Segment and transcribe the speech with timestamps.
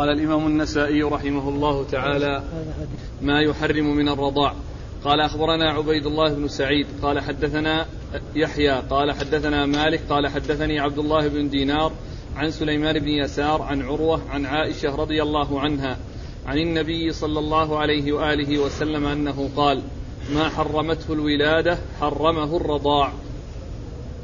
[0.00, 2.42] قال الإمام النسائي رحمه الله تعالى
[3.22, 4.54] ما يحرم من الرضاع.
[5.04, 6.86] قال أخبرنا عبيد الله بن سعيد.
[7.02, 7.86] قال حدثنا
[8.34, 8.82] يحيى.
[8.90, 10.00] قال حدثنا مالك.
[10.10, 11.92] قال حدثني عبد الله بن دينار
[12.36, 15.96] عن سليمان بن يسار عن عروة عن عائشة رضي الله عنها
[16.46, 19.82] عن النبي صلى الله عليه وآله وسلم أنه قال
[20.34, 23.12] ما حرمته الولادة حرمه الرضاع.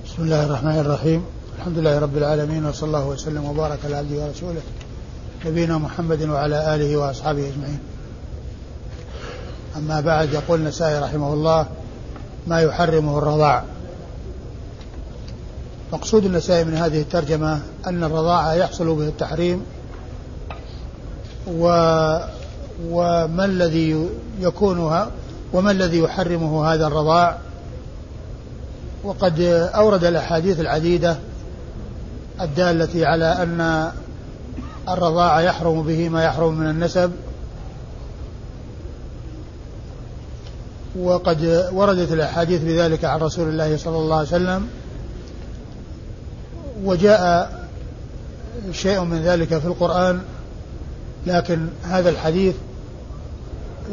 [0.05, 1.25] بسم الله الرحمن الرحيم.
[1.59, 4.63] الحمد لله رب العالمين وصلى الله وسلم وبارك على عبده ورسوله.
[5.47, 7.79] نبينا محمد وعلى آله وأصحابه أجمعين.
[9.77, 11.67] أما بعد يقول النسائي رحمه الله
[12.47, 13.65] ما يحرمه الرضاع.
[15.93, 19.63] مقصود النسائي من هذه الترجمة أن الرضاعة يحصل به التحريم
[21.47, 21.67] و
[22.91, 24.09] وما الذي
[24.41, 25.11] يكونها
[25.53, 27.39] وما الذي يحرمه هذا الرضاع؟
[29.05, 29.41] وقد
[29.75, 31.17] أورد الأحاديث العديدة
[32.41, 33.91] الدالة على أن
[34.89, 37.13] الرضاعة يحرم به ما يحرم من النسب.
[40.99, 44.69] وقد وردت الأحاديث بذلك عن رسول الله صلى الله عليه وسلم.
[46.85, 47.53] وجاء
[48.73, 50.21] شيء من ذلك في القرآن
[51.27, 52.55] لكن هذا الحديث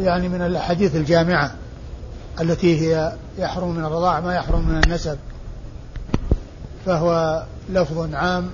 [0.02, 1.56] يعني من الأحاديث الجامعة
[2.42, 5.18] التي هي يحرم من الرضاع ما يحرم من النسب.
[6.86, 8.52] فهو لفظ عام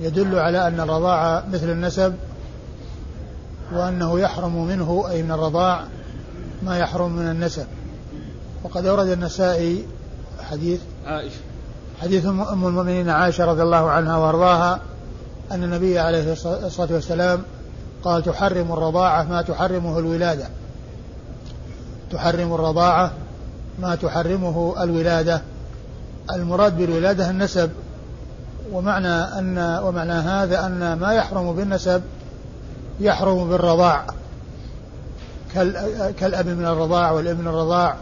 [0.00, 2.14] يدل على أن الرضاعة مثل النسب
[3.72, 5.84] وأنه يحرم منه أي من الرضاع
[6.62, 7.66] ما يحرم من النسب.
[8.64, 9.84] وقد أورد النسائي
[10.50, 11.40] حديث عائشة.
[12.02, 14.80] حديث أم المؤمنين عائشة رضي الله عنها وأرضاها
[15.52, 17.42] أن النبي عليه الصلاة والسلام
[18.04, 20.48] قال تحرم الرضاعة ما تحرمه الولادة.
[22.10, 23.12] تحرم الرضاعة
[23.78, 25.42] ما تحرمه الولادة.
[26.34, 27.70] المراد بالولادة النسب.
[28.72, 32.02] ومعنى أن ومعنى هذا أن ما يحرم بالنسب
[33.00, 34.06] يحرم بالرضاع.
[36.18, 37.96] كالأب من الرضاع والابن من الرضاع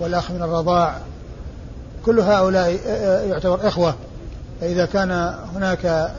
[0.00, 0.96] والأخ من الرضاع.
[2.06, 2.70] كل هؤلاء
[3.28, 3.94] يعتبر إخوة.
[4.60, 6.12] فإذا كان هناك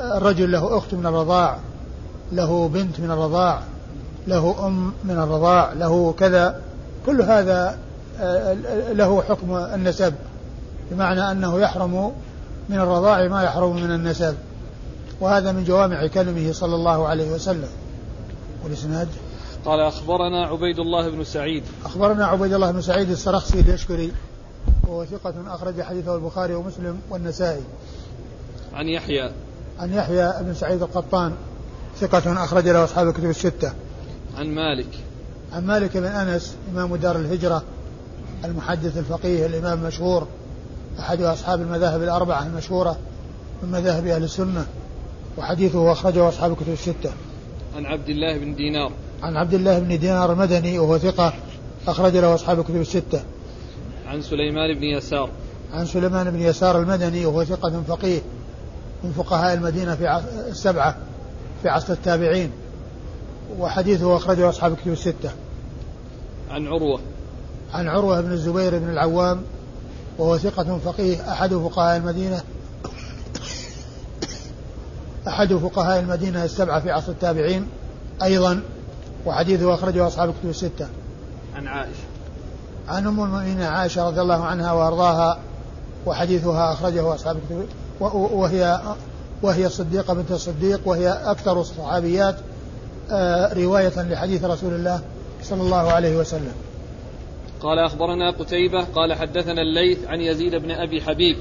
[0.00, 1.56] رجل له أخت من الرضاع
[2.32, 3.60] له بنت من الرضاع
[4.26, 6.60] له أم من الرضاع له كذا
[7.06, 7.78] كل هذا
[8.92, 10.14] له حكم النسب.
[10.90, 12.12] بمعنى أنه يحرم
[12.68, 14.36] من الرضاع ما يحرم من النسب.
[15.20, 17.68] وهذا من جوامع كلمه صلى الله عليه وسلم.
[18.64, 19.08] والإسناد؟
[19.64, 21.64] قال أخبرنا عبيد الله بن سعيد.
[21.84, 24.12] أخبرنا عبيد الله بن سعيد السرخسي اليشكري
[24.88, 27.62] وهو ثقة أخرج حديثه البخاري ومسلم والنسائي.
[28.74, 29.32] عن يحيى.
[29.78, 31.32] عن يحيى بن سعيد القطان
[32.00, 33.72] ثقة أخرج له أصحاب الكتب الستة.
[34.36, 34.88] عن مالك.
[35.52, 37.62] عن مالك بن أنس إمام دار الهجرة
[38.44, 40.26] المحدث الفقيه الإمام المشهور
[40.98, 42.98] أحد أصحاب المذاهب الأربعة المشهورة
[43.62, 44.66] من مذاهب أهل السنة
[45.38, 47.10] وحديثه أخرجه أصحاب الكتب الستة.
[47.76, 48.92] عن عبد الله بن دينار.
[49.22, 51.32] عن عبد الله بن دينار المدني وهو ثقة
[51.88, 53.22] أخرج له أصحاب الكتب الستة.
[54.06, 55.30] عن سليمان بن يسار.
[55.72, 58.20] عن سليمان بن يسار المدني وهو ثقة فقيه
[59.04, 60.96] من فقهاء المدينة في السبعة
[61.62, 62.50] في عصر التابعين
[63.58, 65.30] وحديثه أخرجه أصحاب الكتب الستة.
[66.50, 67.00] عن عروة.
[67.72, 69.42] عن عروة بن الزبير بن العوام
[70.18, 71.32] وهو ثقة فقيه.
[71.32, 72.40] أحد فقهاء المدينة
[75.28, 77.66] أحد فقهاء المدينة السبعة في عصر التابعين
[78.22, 78.62] أيضا
[79.26, 80.88] وحديثه أخرجه أصحاب الكتب الستة.
[81.54, 82.08] عن عائشة.
[82.88, 85.38] عن أم المؤمنين عائشة رضي الله عنها وأرضاها
[86.06, 87.68] وحديثها أخرجه أصحاب الكتب
[88.00, 88.80] وهي
[89.42, 92.36] وهي الصديقة بنت الصديق وهي أكثر الصحابيات
[93.10, 95.00] آه، رواية لحديث رسول الله
[95.42, 96.52] صلى الله عليه وسلم.
[97.60, 101.36] قال أخبرنا قتيبة قال حدثنا الليث عن يزيد بن أبي حبيب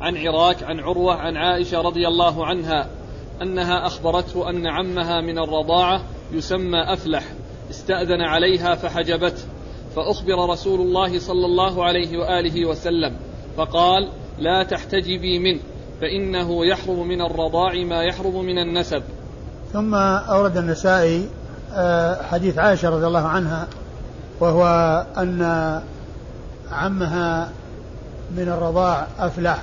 [0.00, 2.86] عن عراك عن عروة عن عائشة رضي الله عنها
[3.42, 6.00] أنها أخبرته أن عمها من الرضاعة
[6.32, 7.24] يسمى أفلح
[7.70, 9.42] استأذن عليها فحجبته
[9.96, 13.16] فأخبر رسول الله صلى الله عليه وآله وسلم
[13.56, 14.08] فقال
[14.38, 15.60] لا تحتجبي منه
[16.00, 19.02] فإنه يحرم من الرضاع ما يحرم من النسب.
[19.72, 21.28] ثم أورد النسائي
[21.72, 23.68] آه، حديث عائشة رضي الله عنها
[24.40, 24.66] وهو
[25.18, 25.80] أن
[26.72, 27.50] عمها
[28.36, 29.58] من الرضاع أفلح.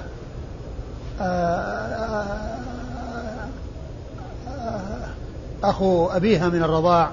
[1.22, 2.62] آه،
[5.64, 7.10] أخو أبيها من الرضاع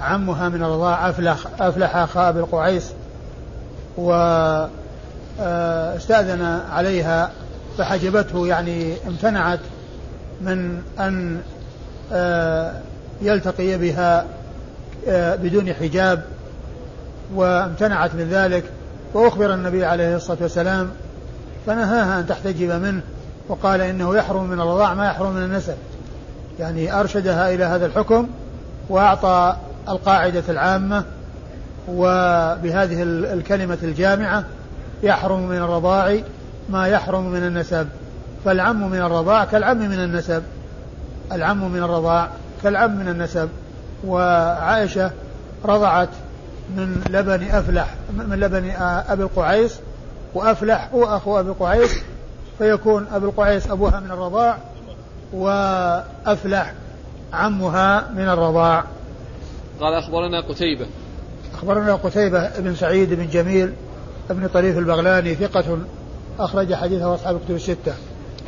[0.00, 2.92] عمها من الرضاع أفلح أفلح أخا أبي القعيس
[3.96, 5.40] واستأذن
[6.72, 7.30] عليها
[7.78, 9.60] فحجبته يعني امتنعت
[10.40, 11.40] من أن
[12.12, 12.72] آه،
[13.22, 14.24] يلتقي بها
[15.08, 16.22] آه، بدون حجاب.
[17.34, 18.64] وامتنعت من ذلك
[19.14, 20.90] وأخبر النبي عليه الصلاة والسلام
[21.66, 23.00] فنهاها أن تحتجب منه
[23.48, 25.74] وقال إنه يحرم من الرضاع ما يحرم من النسب.
[26.58, 28.28] يعني أرشدها إلى هذا الحكم
[28.88, 29.56] وأعطى
[29.88, 31.04] القاعدة العامة
[31.88, 34.44] وبهذه الكلمة الجامعة
[35.02, 36.18] يحرم من الرضاع
[36.68, 37.88] ما يحرم من النسب.
[38.44, 40.42] فالعم من الرضاع كالعم من النسب.
[41.32, 42.28] العم من الرضاع
[42.62, 43.48] كالعم من النسب.
[44.06, 45.10] وعائشة
[45.64, 46.08] رضعت
[46.76, 48.70] من لبن أفلح من لبن
[49.08, 49.80] أبي القعيس
[50.34, 52.02] وأفلح هو أخو أبي القعيس
[52.58, 54.58] فيكون أبي القعيس أبوها من الرضاع
[55.32, 56.74] وأفلح
[57.32, 58.84] عمها من الرضاع
[59.80, 60.86] قال أخبرنا قتيبة
[61.54, 63.72] أخبرنا قتيبة بن سعيد بن جميل
[64.30, 65.78] بن طريف البغلاني ثقة
[66.38, 67.94] أخرج حديثه أصحاب الكتب الستة.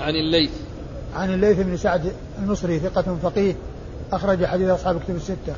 [0.01, 0.51] عن الليث.
[1.17, 3.55] عن الليث بن سعد المصري ثقة فقيه
[4.13, 5.55] أخرج حديث أصحاب الكتب الستة.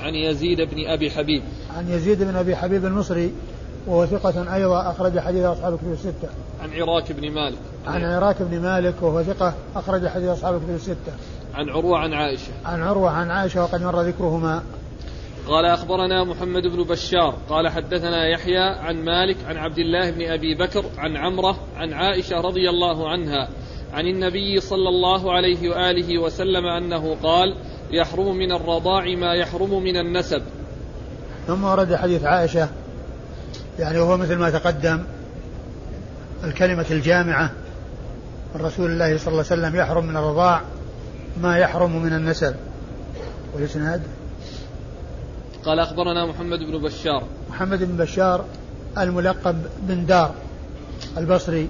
[0.00, 1.42] عن يزيد بن أبي حبيب.
[1.76, 3.32] عن يزيد بن أبي حبيب المصري
[3.86, 6.28] وهو ثقة أيضا أخرج حديث أصحاب الكتب الستة.
[6.62, 7.58] عن عراك بن مالك.
[7.86, 11.12] عن عراك بن مالك وهو ثقة أخرج حديث أصحاب الكتب الستة.
[11.54, 12.52] عن عروة عن عائشة.
[12.64, 14.62] عن عروة عن عائشة وقد مر ذكرهما.
[15.48, 20.54] قال أخبرنا محمد بن بشار قال حدثنا يحيى عن مالك عن عبد الله بن أبي
[20.54, 23.48] بكر عن عمرة عن عائشة رضي الله عنها
[23.92, 27.56] عن النبي صلى الله عليه وآله وسلم أنه قال
[27.90, 30.42] يحرم من الرضاع ما يحرم من النسب
[31.46, 32.68] ثم ورد حديث عائشة
[33.78, 35.04] يعني وهو مثل ما تقدم
[36.44, 37.50] الكلمة الجامعة
[38.54, 40.60] من رسول الله صلى الله عليه وسلم يحرم من الرضاع
[41.42, 42.54] ما يحرم من النسب.
[43.54, 44.02] والإسناد؟
[45.64, 47.24] قال أخبرنا محمد بن بشار.
[47.50, 48.44] محمد بن بشار
[48.98, 50.34] الملقب بن دار
[51.18, 51.68] البصري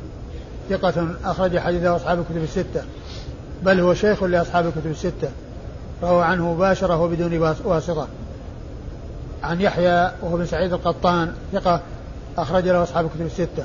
[0.71, 2.83] ثقة أخرج حديثه أصحاب الكتب الستة
[3.63, 5.31] بل هو شيخ لأصحاب الكتب الستة
[6.03, 8.09] روى عنه مباشرة وبدون واسطة.
[9.43, 11.81] عن يحيى وهو بن سعيد القطان ثقة
[12.39, 13.65] أخرج له أصحاب الكتب الستة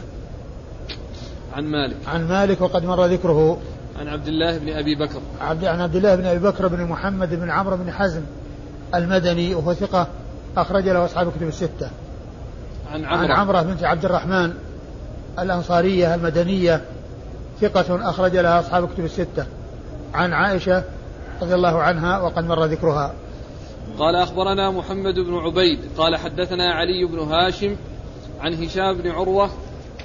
[1.53, 3.57] عن مالك عن مالك وقد مر ذكره
[3.99, 7.33] عن عبد الله بن أبي بكر عبد عن عبد الله بن أبي بكر بن محمد
[7.33, 8.21] بن عمرو بن حزم
[8.95, 10.07] المدني وهو ثقة
[10.57, 11.89] أخرج له أصحاب الكتب الستة.
[12.91, 14.53] عن عمرة عن عمرة بنت عبد الرحمن
[15.39, 16.81] الأنصارية المدنية
[17.61, 19.45] ثقة أخرج لها أصحاب الكتب الستة.
[20.13, 20.83] عن عائشة
[21.41, 23.13] رضي الله عنها وقد مر ذكرها.
[23.99, 27.75] قال أخبرنا محمد بن عبيد قال حدثنا علي بن هاشم
[28.39, 29.49] عن هشام بن عروة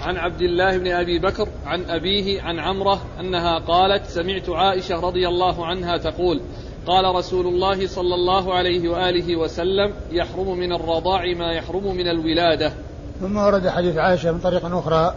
[0.00, 5.28] عن عبد الله بن أبي بكر عن أبيه عن عمرة أنها قالت سمعت عائشة رضي
[5.28, 6.40] الله عنها تقول
[6.86, 12.72] قال رسول الله صلى الله عليه وآله وسلم يحرم من الرضاع ما يحرم من الولادة.
[13.20, 15.14] ثم ورد حديث عائشة من طريق أخرى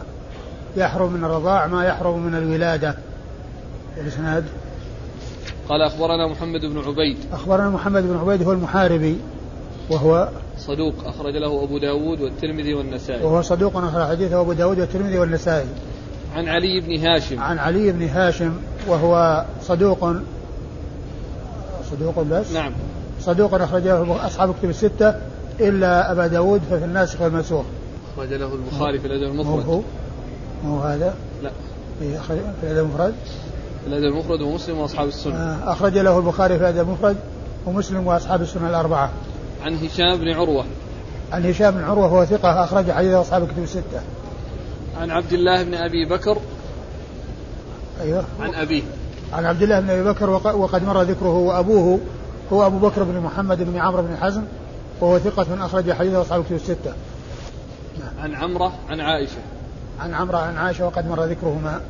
[0.78, 2.96] يحرم من الرضاع ما يحرم من الولادة.
[3.98, 4.46] الإسناد
[5.70, 7.18] قال أخبرنا محمد بن عبيد.
[7.34, 9.18] أخبرنا محمد بن عبيد هو المحاربي
[9.90, 13.24] وهو صدوق أخرج له أبو داود والترمذي والنسائي.
[13.24, 15.68] وهو صدوق أخرج حديثه أبو داود والترمذي والنسائي.
[16.36, 17.40] عن علي بن هاشم.
[17.40, 18.54] عن علي بن هاشم
[18.88, 20.14] وهو صدوق
[21.92, 22.72] صدوق بس؟ نعم.
[23.22, 25.16] صدوق أخرجه أصحاب كتب الستة
[25.60, 27.66] إلا أبا داود ففي الناسخ والمنسوخ.
[28.14, 29.66] أخرج له البخاري في الأدب المفرد.
[29.66, 29.82] هو؟
[30.66, 31.52] هو هذا؟ لا.
[32.00, 32.18] في
[32.62, 33.14] في الأدب المفرد.
[33.88, 35.36] الأدب المفرد ومسلم وأصحاب السنة.
[35.36, 37.18] آه، أخرج له البخاري في الأدب المفرد
[37.66, 39.12] ومسلم وأصحاب السنة الأربعة.
[39.64, 40.66] عن هشام بن عروة.
[41.32, 44.02] عن هشام بن عروة هو ثقة أخرج حديث أصحاب الكتب الستة.
[45.02, 46.38] عن عبد الله بن أبي بكر.
[48.02, 48.24] أيوه.
[48.40, 48.84] عن أبيه.
[49.34, 52.00] عن عبد الله بن أبي بكر وقد مر ذكره وابوه
[52.54, 54.44] هو أبو بكر بن محمد بن عمرو بن حزم
[55.02, 56.94] وهو ثقة أخرج حديثه أصحاب الكتب الستة.
[58.20, 59.42] عن عمرة عن عائشة.
[60.00, 61.82] عن عمرة عن عائشة وقد مر ذكرهما.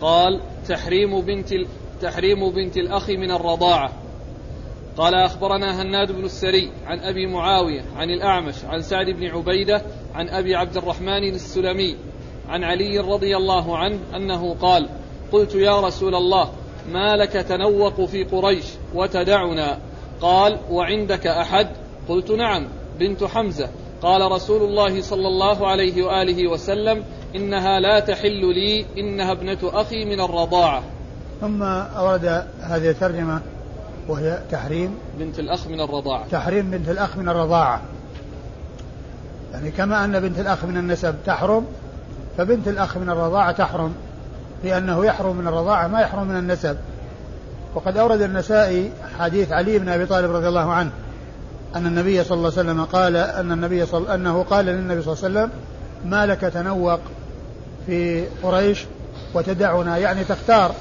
[0.00, 1.54] قال تحريم بنت.
[2.02, 3.92] تحريم بنت الأخ من الرضاعة.
[4.96, 9.82] قال أخبرنا هناد بن السري عن أبي معاوية عن الأعمش عن سعد بن عبيدة
[10.14, 11.96] عن أبي عبد الرحمن السلمي
[12.48, 14.88] عن علي رضي الله عنه أنه قال
[15.32, 16.50] قلت يا رسول الله
[16.92, 19.78] ما لك تنوق في قريش وتدعنا
[20.20, 21.68] قال وعندك أحد
[22.08, 23.70] قلت نعم بنت حمزة
[24.02, 27.04] قال رسول الله صلى الله عليه وآله وسلم
[27.36, 30.82] إنها لا تحل لي إنها ابنة أخي من الرضاعة.
[31.40, 32.24] ثم أورد
[32.60, 33.40] هذه الترجمة
[34.08, 34.98] وهي تحريم.
[35.18, 36.28] بنت الأخ من الرضاعة.
[36.30, 37.80] تحريم بنت الأخ من الرضاعة.
[39.52, 41.66] يعني كما أن بنت الأخ من النسب تحرم
[42.38, 43.94] فبنت الأخ من الرضاعة تحرم
[44.64, 46.76] لأنه يحرم من الرضاعة ما يحرم من النسب.
[47.74, 50.90] وقد أورد النسائي حديث علي بن أبي طالب رضي الله عنه
[51.76, 55.40] أن النبي صلى الله عليه وسلم قال أن النبي صل أنه قال للنبي صلى الله
[55.40, 55.50] عليه وسلم
[56.04, 57.00] ما لك تنوق
[57.86, 58.84] في قريش
[59.34, 60.74] وتدعنا يعني تختار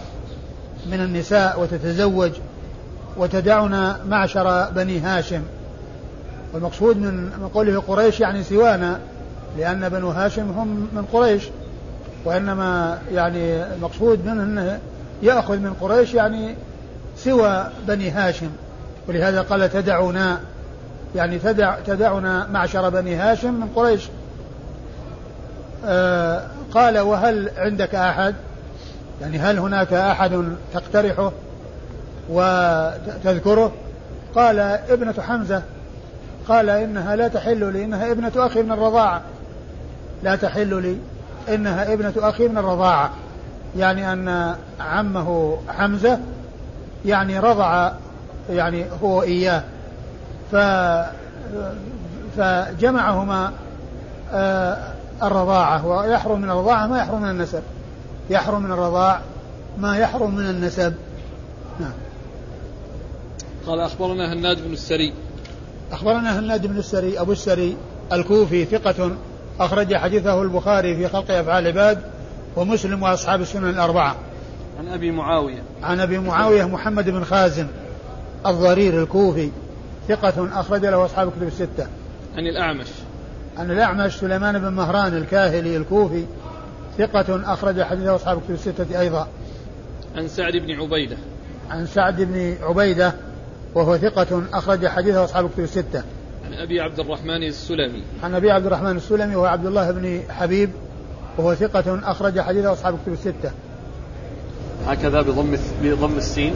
[0.92, 2.32] من النساء وتتزوج
[3.18, 5.42] وتدعنا معشر بني هاشم.
[6.54, 9.00] والمقصود من قوله قريش يعني سوانا
[9.58, 11.44] لأن بنو هاشم هم من قريش
[12.26, 14.80] وإنما يعني المقصود منه أنه
[15.24, 16.56] يأخذ من قريش يعني
[17.18, 18.50] سوى بني هاشم.
[19.08, 20.40] ولهذا قال تدعنا
[21.16, 24.02] يعني تدع تدعنا معشر بني هاشم من قريش.
[26.74, 28.36] قال وهل عندك أحد؟
[29.22, 31.32] يعني هل هناك أحد تقترحه
[32.30, 33.72] وتذكره؟
[34.36, 35.62] قال ابنة حمزة
[36.48, 39.22] قال إنها لا تحل لي إنها ابنة أخي من الرضاعة.
[40.24, 40.98] لا تحل لي
[41.56, 43.12] إنها ابنة أخي من الرضاعة.
[43.77, 46.20] يعني أن عمه حمزة
[47.06, 47.92] يعني رضع
[48.50, 49.63] يعني هو إياه.
[50.51, 50.56] ف
[52.38, 53.51] فجمعهما
[54.34, 54.77] آه،
[55.24, 57.64] الرضاعة ويحرم من الرضاعة ما يحرم من النسب.
[58.30, 59.22] يحرم من الرضاع
[59.78, 60.94] ما يحرم من النسب.
[61.80, 61.94] نعم.
[63.68, 65.14] قال أخبرنا هناد بن السري.
[65.92, 67.78] أخبرنا هناد بن السري أبو السري
[68.14, 69.12] الكوفي ثقة
[69.60, 72.02] أخرج حديثه البخاري في خلق أفعال العباد
[72.56, 74.16] ومسلم وأصحاب السنن الأربعة.
[74.80, 75.64] عن أبي معاوية.
[75.84, 77.68] عن أبي معاوية محمد بن خازم
[78.46, 79.50] الضرير الكوفي
[80.08, 81.88] ثقة أخرج له أصحاب الكتب الستة.
[82.38, 82.88] عن الأعمش.
[83.58, 86.26] عن الأعمش سليمان بن مهران الكاهلي الكوفي
[86.98, 89.28] ثقة أخرج حديثه أصحاب الكتب الستة أيضا.
[90.16, 91.18] عن سعد بن عبيدة.
[91.70, 93.14] عن سعد بن عبيدة
[93.76, 96.04] وهو ثقة أخرج حديثه أصحاب الكتب الستة.
[96.46, 98.04] عن أبي عبد الرحمن السلمي.
[98.24, 100.70] عن أبي عبد الرحمن السلمي وهو عبد الله بن حبيب
[101.38, 103.52] وهو ثقة أخرج حديثه أصحاب الكتب الستة.
[104.88, 106.54] هكذا بضم بضم السين.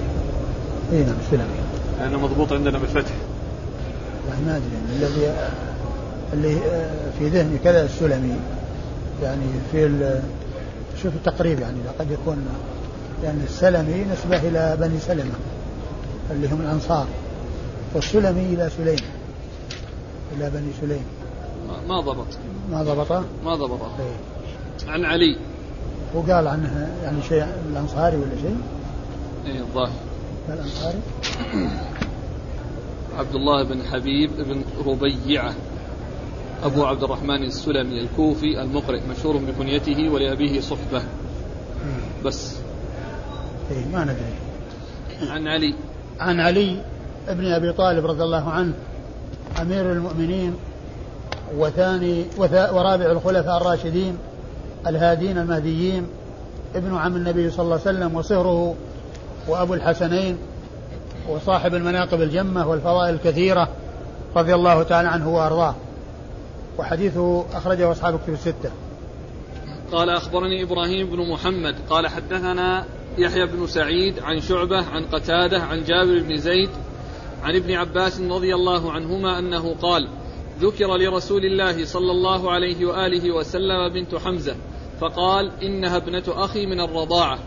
[0.91, 1.59] اي نعم السلمي.
[1.99, 3.11] لأنه مضبوط عندنا بالفتح.
[4.45, 5.33] ما أدري يعني الذي
[6.33, 6.55] اللي
[7.19, 8.35] في ذهني كذا السلمي.
[9.23, 10.21] يعني في
[11.03, 12.45] شوف التقريب يعني قد يكون
[13.23, 15.35] لأن السلمي نسبة إلى بني سلمة
[16.31, 17.07] اللي هم الأنصار.
[17.93, 18.99] والسلمي إلى سليم
[20.37, 21.03] إلى بني سليم.
[21.87, 22.27] ما ضبط.
[22.71, 24.91] ما ضبطه؟ ما ضبطه إيه.
[24.91, 25.37] عن علي.
[26.13, 28.57] وقال عنه يعني شيء الأنصاري ولا شيء؟
[29.45, 29.93] إيه الظاهر.
[30.49, 30.99] الأنصاري؟
[33.17, 35.53] عبد الله بن حبيب بن ربيعة.
[36.63, 41.01] أبو عبد الرحمن السلمي الكوفي المقرئ مشهور بكنيته ولأبيه صحبة.
[42.25, 42.55] بس.
[43.71, 45.31] إيه ما ندري.
[45.31, 45.75] عن علي.
[46.19, 46.81] عن علي
[47.27, 48.73] ابن أبي طالب رضي الله عنه
[49.61, 50.55] أمير المؤمنين
[51.57, 54.17] وثاني ورابع الخلفاء الراشدين
[54.87, 56.07] الهادين المهديين
[56.75, 58.75] ابن عم النبي صلى الله عليه وسلم وصهره
[59.47, 60.37] وأبو الحسنين
[61.29, 63.69] وصاحب المناقب الجمة والفضائل الكثيرة
[64.35, 65.75] رضي الله تعالى عنه وأرضاه.
[66.79, 68.71] وحديثه أخرجه أصحاب الكتب الستة.
[69.91, 72.85] قال أخبرني إبراهيم بن محمد قال حدثنا
[73.17, 76.69] يحيى بن سعيد عن شعبة عن قتادة عن جابر بن زيد
[77.43, 80.07] عن ابن عباس رضي الله عنهما أنه قال
[80.59, 84.55] ذكر لرسول الله صلى الله عليه وآله وسلم بنت حمزة
[85.01, 87.39] فقال إنها ابنة أخي من الرضاعة.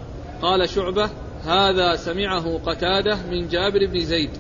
[0.43, 1.11] قال شعبة
[1.45, 4.31] هذا سمعه قتادة من جابر بن زيد.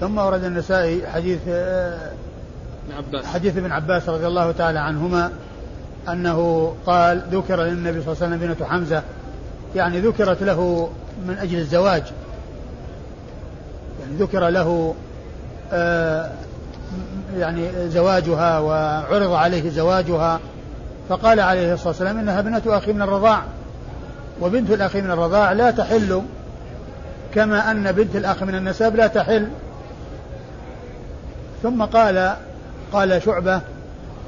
[0.00, 1.40] ثم ورد النسائي حديث
[2.92, 3.26] عباس.
[3.26, 5.30] حديث ابن عباس رضي الله تعالى عنهما
[6.08, 9.02] أنه قال ذكر للنبي صلى الله عليه وسلم بنت حمزة
[9.76, 10.90] يعني ذكرت له
[11.26, 12.02] من أجل الزواج.
[14.00, 14.94] يعني ذكر له
[15.72, 16.30] آه
[17.36, 20.40] يعني زواجها وعرض عليه زواجها
[21.08, 23.42] فقال عليه الصلاة والسلام إنها ابنة أخي من الرضاع.
[24.40, 26.22] وبنت الأخ من الرضاع لا تحل
[27.34, 29.48] كما أن بنت الأخ من النسب لا تحل.
[31.62, 32.34] ثم قال
[32.92, 33.60] قال شعبة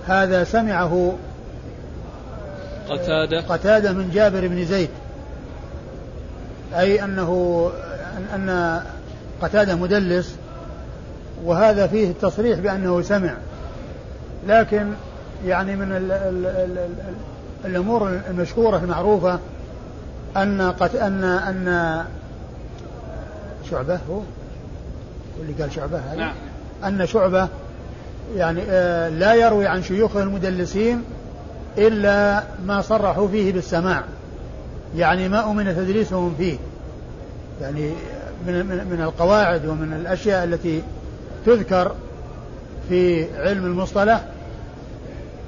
[0.06, 1.12] هذا سمعه
[2.88, 3.40] قتادة.
[3.40, 4.90] قتادة من جابر بن زيد.
[6.74, 7.70] أي أنه
[8.34, 8.80] أن
[9.42, 10.36] قتادة مدلس
[11.44, 13.34] وهذا فيه التصريح بأنه سمع.
[14.46, 14.92] لكن
[15.44, 17.14] يعني من ال ال ال ال
[17.64, 19.38] الأمور المشهورة المعروفة
[20.36, 22.04] أن قت أن أن
[23.70, 24.20] شعبة هو؟
[25.40, 26.34] اللي قال شعبة هذا؟ نعم.
[26.84, 27.48] أن شعبة
[28.34, 31.02] يعني آه لا يروي عن شيوخ المدلسين
[31.78, 34.04] إلا ما صرحوا فيه بالسماع.
[34.96, 36.56] يعني ما أمن تدريسهم فيه.
[37.60, 37.90] يعني
[38.46, 40.82] من, من, من القواعد ومن الأشياء التي
[41.46, 41.92] تذكر
[42.88, 44.24] في علم المصطلح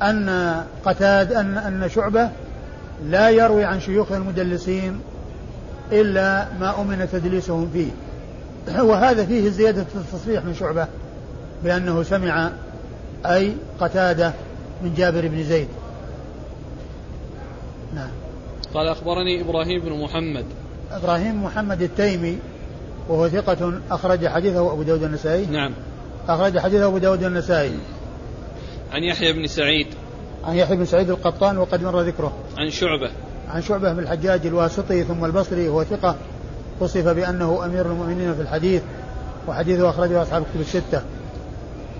[0.02, 2.30] أن قتاد أن أن شعبة
[3.06, 5.00] لا يروي عن شيوخ المدلسين
[5.92, 7.90] إلا ما أمن تدليسهم فيه.
[8.90, 10.87] وهذا فيه زيادة التصريح من شعبة
[11.64, 12.50] بأنه سمع
[13.27, 14.33] أي قتادة
[14.83, 15.69] من جابر بن زيد.
[17.95, 18.11] نعم.
[18.75, 20.45] قال أخبرني إبراهيم بن محمد.
[20.93, 22.39] إبراهيم محمد التيمي
[23.09, 25.73] وهو ثقة أخرج حديثه أبو داود النسائي نعم.
[26.29, 27.79] أخرج حديثه أبو داود النسائي
[28.93, 29.87] عن يحيى بن سعيد.
[30.45, 32.33] عن يحيى بن سعيد القطان وقد مر ذكره.
[32.59, 33.11] عن شعبة.
[33.49, 36.17] عن شعبة بن الحجاج الواسطي ثم البصري وهو ثقة.
[36.81, 38.83] وصف بأنه أمير المؤمنين في الحديث
[39.49, 41.03] وحديثه أخرجه أصحاب الكتب الستة.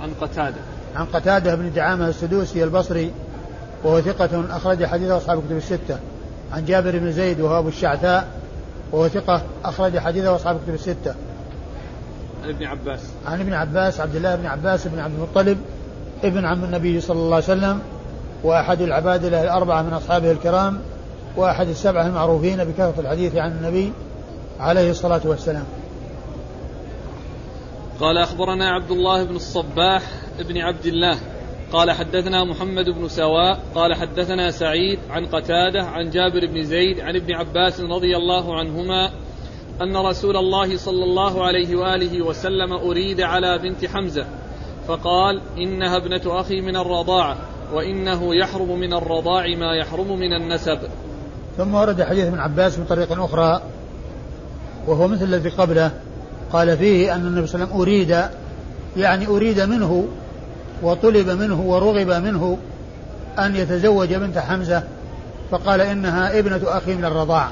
[0.01, 0.78] عن قتادة.
[0.97, 3.11] عن قتادة بن دعامة السدوسي البصري
[3.85, 5.99] وهو ثقة أخرج حديثه أصحاب الكتب الستة.
[6.53, 8.29] عن جابر بن زيد وهو أبو الشعثاء
[8.93, 11.15] وهو ثقة أخرج حديثه أصحاب الكتب الستة.
[12.45, 13.01] عن ابن عباس.
[13.27, 15.59] عن ابن عباس عبد الله بن عباس بن عبد المطلب
[16.25, 17.81] ابن عم النبي صلى الله عليه وسلم
[18.45, 20.79] وأحد العبادلة الأربعة من أصحابه الكرام
[21.37, 23.93] وأحد السبعة المعروفين بكثرة الحديث عن النبي
[24.61, 25.65] عليه الصلاة والسلام.
[28.01, 30.03] قال أخبرنا عبد الله بن الصباح
[30.39, 31.19] بن عبد الله.
[31.73, 33.61] قال حدثنا محمد بن سواء.
[33.75, 39.11] قال حدثنا سعيد عن قتادة عن جابر بن زيد عن ابن عباس رضي الله عنهما
[39.83, 44.27] أن رسول الله صلى الله عليه وآله وسلم أريد على بنت حمزة.
[44.89, 47.37] فقال إنها ابنة أخي من الرضاعة
[47.73, 50.79] وإنه يحرم من الرضاع ما يحرم من النسب.
[51.57, 53.63] ثم ورد حديث ابن عباس من طريق أخرى
[54.87, 55.91] وهو مثل الذي قبله
[56.53, 58.31] قال فيه أن النبي صلى الله عليه وسلم أريد
[58.97, 60.09] يعني أريد منه
[60.83, 62.59] وطلب منه ورغب منه
[63.39, 64.83] أن يتزوج بنت حمزة
[65.51, 67.49] فقال إنها ابنة أخي من الرضاع.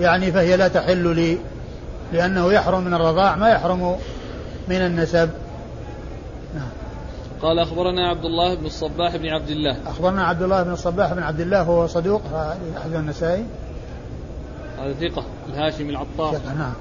[0.00, 1.38] يعني فهي لا تحل لي
[2.12, 3.96] لأنه يحرم من الرضاع ما يحرم
[4.68, 5.30] من النسب.
[6.54, 6.68] نعم.
[7.42, 9.76] قال أخبرنا عبد الله بن الصباح بن عبد الله.
[9.86, 12.22] أخبرنا عبد الله بن الصباح بن عبد الله هو صدوق
[12.76, 13.44] أحد النسائي.
[14.78, 16.34] هذا ثقة الهاشمي العطار.
[16.34, 16.72] ثقة نعم.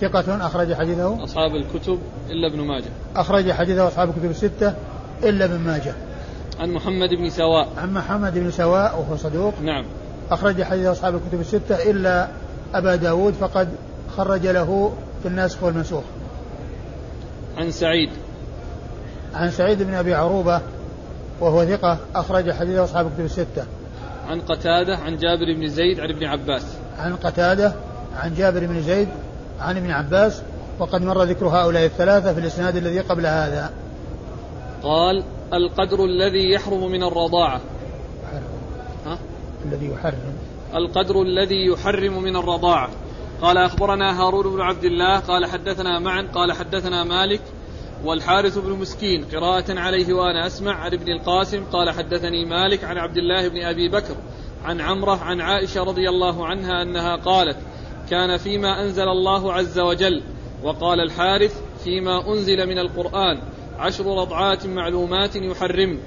[0.00, 1.98] ثقة أخرج حديثه أصحاب الكتب
[2.30, 2.90] إلا ابن ماجه.
[3.16, 4.74] أخرج حديثه أصحاب الكتب الستة
[5.22, 5.94] إلا ابن ماجه.
[6.60, 7.68] عن محمد بن سواء.
[7.76, 9.54] عن محمد بن سواء وهو صدوق.
[9.62, 9.84] نعم.
[10.30, 12.28] أخرج حديث أصحاب الكتب الستة إلا
[12.74, 13.68] أبا داود فقد
[14.16, 16.04] خرج له في الناسخ والمنسوخ.
[17.56, 18.10] عن سعيد.
[19.34, 20.60] عن سعيد بن أبي عروبة
[21.40, 23.64] وهو ثقة أخرج حديث أصحاب الكتب الستة.
[24.28, 26.64] عن قتادة عن جابر بن زيد عن ابن عباس.
[26.98, 27.72] عن قتادة
[28.16, 29.08] عن جابر بن زيد
[29.60, 30.42] عن ابن عباس
[30.78, 33.72] وقد مر ذكر هؤلاء الثلاثة في الإسناد الذي قبل هذا.
[34.82, 37.60] قال القدر الذي يحرم من الرضاعة.
[39.06, 39.18] ها؟
[39.64, 40.34] الذي يحرم.
[40.74, 42.88] القدر الذي يحرم من الرضاعة.
[43.42, 47.40] قال أخبرنا هارون بن عبد الله قال حدثنا معا قال حدثنا مالك
[48.04, 53.16] والحارث بن مسكين قراءة عليه وأنا أسمع عن ابن القاسم قال حدثني مالك عن عبد
[53.16, 54.14] الله بن أبي بكر
[54.64, 57.56] عن عمرة عن عائشة رضي الله عنها أنها قالت
[58.10, 60.22] كان فيما أنزل الله عز وجل
[60.62, 63.38] وقال الحارث فيما أنزل من القرآن
[63.78, 65.98] عشر رضعات معلومات يحرم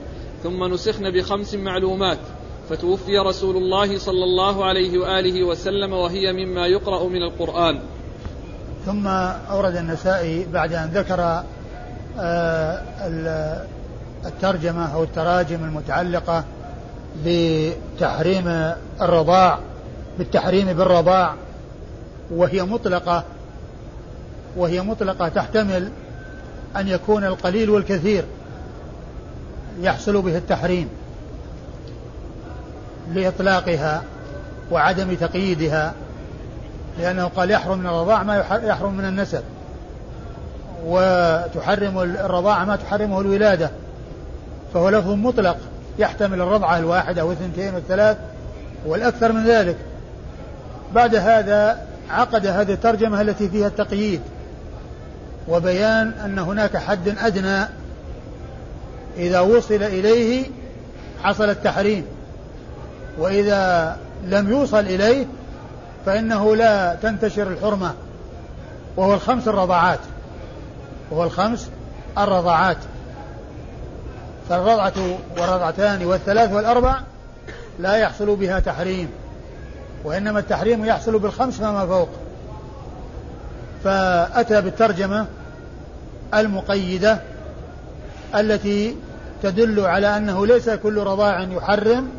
[0.43, 2.17] ثم نسخن بخمس معلومات
[2.69, 7.79] فتوفي رسول الله صلى الله عليه وآله وسلم وهي مما يقرأ من القرآن.
[8.85, 9.07] ثم
[9.51, 11.43] أورد النسائي بعد أن ذكر
[12.19, 12.81] آه،
[14.25, 16.43] الترجمة أو التراجم المتعلقة
[17.25, 19.59] بتحريم الرضاع
[20.17, 21.35] بالتحريم بالرضاع.
[22.31, 23.23] وهي مطلقة
[24.55, 25.89] وهي مطلقة تحتمل
[26.77, 28.23] أن يكون القليل والكثير
[29.81, 30.89] يحصل به التحريم
[33.13, 34.03] لإطلاقها
[34.71, 35.93] وعدم تقييدها
[36.99, 39.43] لأنه قال يحرم من الرضاع ما يحرم من النسب
[40.85, 43.71] وتحرم الرضاعة ما تحرمه الولادة
[44.73, 45.57] فهو لفظ مطلق
[45.99, 48.17] يحتمل الرضعة الواحدة والثنتين والثلاث
[48.85, 49.75] والأكثر من ذلك.
[50.95, 54.21] بعد هذا عقد هذه الترجمة التي فيها التقييد
[55.47, 57.65] وبيان أن هناك حد أدنى
[59.17, 60.45] إذا وصل إليه
[61.23, 62.05] حصل التحريم
[63.17, 65.25] وإذا لم يوصل إليه
[66.05, 67.93] فإنه لا تنتشر الحرمة
[68.97, 69.99] وهو الخمس الرضاعات
[71.11, 71.69] وهو الخمس
[72.17, 72.77] الرضاعات.
[74.49, 74.93] فالرضعة
[75.37, 76.99] والرضعتان والثلاث والأربع
[77.79, 79.09] لا يحصل بها تحريم.
[80.03, 82.09] وإنما التحريم يحصل بالخمس فما فوق.
[83.83, 85.25] فأتى بالترجمة
[86.33, 87.19] المقيدة
[88.35, 88.95] التي
[89.43, 92.09] تدل على أنه ليس كل رضاع يحرم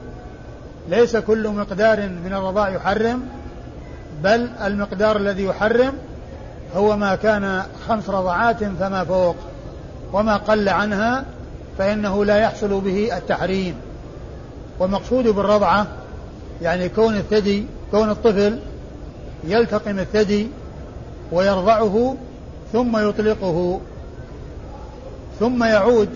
[0.89, 3.23] ليس كل مقدار من الرضاع يحرم
[4.23, 5.93] بل المقدار الذي يحرم
[6.77, 9.37] هو ما كان خمس رضعات فما فوق.
[10.13, 11.25] وما قل عنها
[11.79, 13.75] فإنه لا يحصل به التحريم.
[14.79, 15.87] والمقصود بالرضعة
[16.63, 18.59] يعني كون الثدي كون الطفل
[19.45, 20.49] يلتقم الثدي
[21.33, 22.17] ويرضعه
[22.73, 23.81] ثم يطلقه
[25.41, 26.09] ثم يعود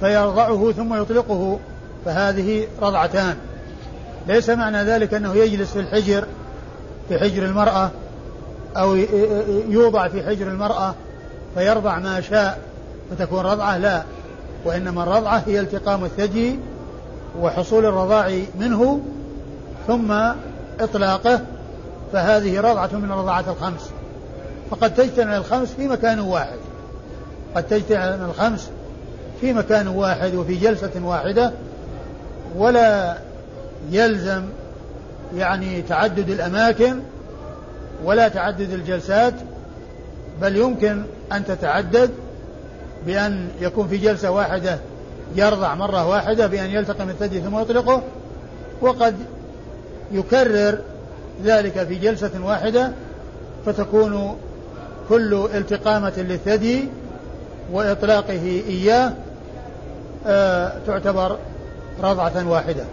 [0.00, 1.58] فيرضعه ثم يطلقه
[2.04, 3.36] فهذه رضعتان.
[4.28, 6.24] ليس معنى ذلك أنه يجلس في الحجر
[7.08, 7.90] في حجر المرأة
[8.76, 8.96] أو
[9.68, 10.94] يوضع في حجر المرأة
[11.54, 12.58] فيرضع ما شاء
[13.10, 14.02] فتكون رضعة؟ لا.
[14.64, 16.58] وإنما الرضعة هي التقام الثدي
[17.40, 19.00] وحصول الرضاع منه
[19.86, 20.12] ثم
[20.80, 21.40] إطلاقه
[22.12, 23.90] فهذه رضعة من الرضعات الخمس.
[24.70, 26.58] فقد تجتمع الخمس في مكان واحد.
[27.56, 28.70] قد تجتمع الخمس
[29.40, 31.52] في مكان واحد وفي جلسة واحدة
[32.56, 33.18] ولا
[33.90, 34.42] يلزم
[35.36, 37.00] يعني تعدد الأماكن
[38.04, 39.34] ولا تعدد الجلسات
[40.42, 42.10] بل يمكن أن تتعدد
[43.06, 44.78] بأن يكون في جلسة واحدة
[45.36, 48.02] يرضع مرة واحدة بأن يلتقم الثدي ثم يطلقه
[48.80, 49.14] وقد
[50.12, 50.78] يكرر
[51.44, 52.92] ذلك في جلسة واحدة
[53.66, 54.36] فتكون
[55.08, 56.88] كل التقامة للثدي
[57.72, 59.12] وإطلاقه إياه
[60.26, 61.38] آه تعتبر
[62.02, 62.84] رضعة واحدة.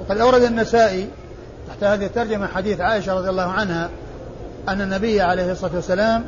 [0.00, 1.08] وقد أورد النسائي
[1.68, 3.90] تحت هذه الترجمة حديث عائشة رضي الله عنها
[4.68, 6.24] أن النبي عليه الصلاة والسلام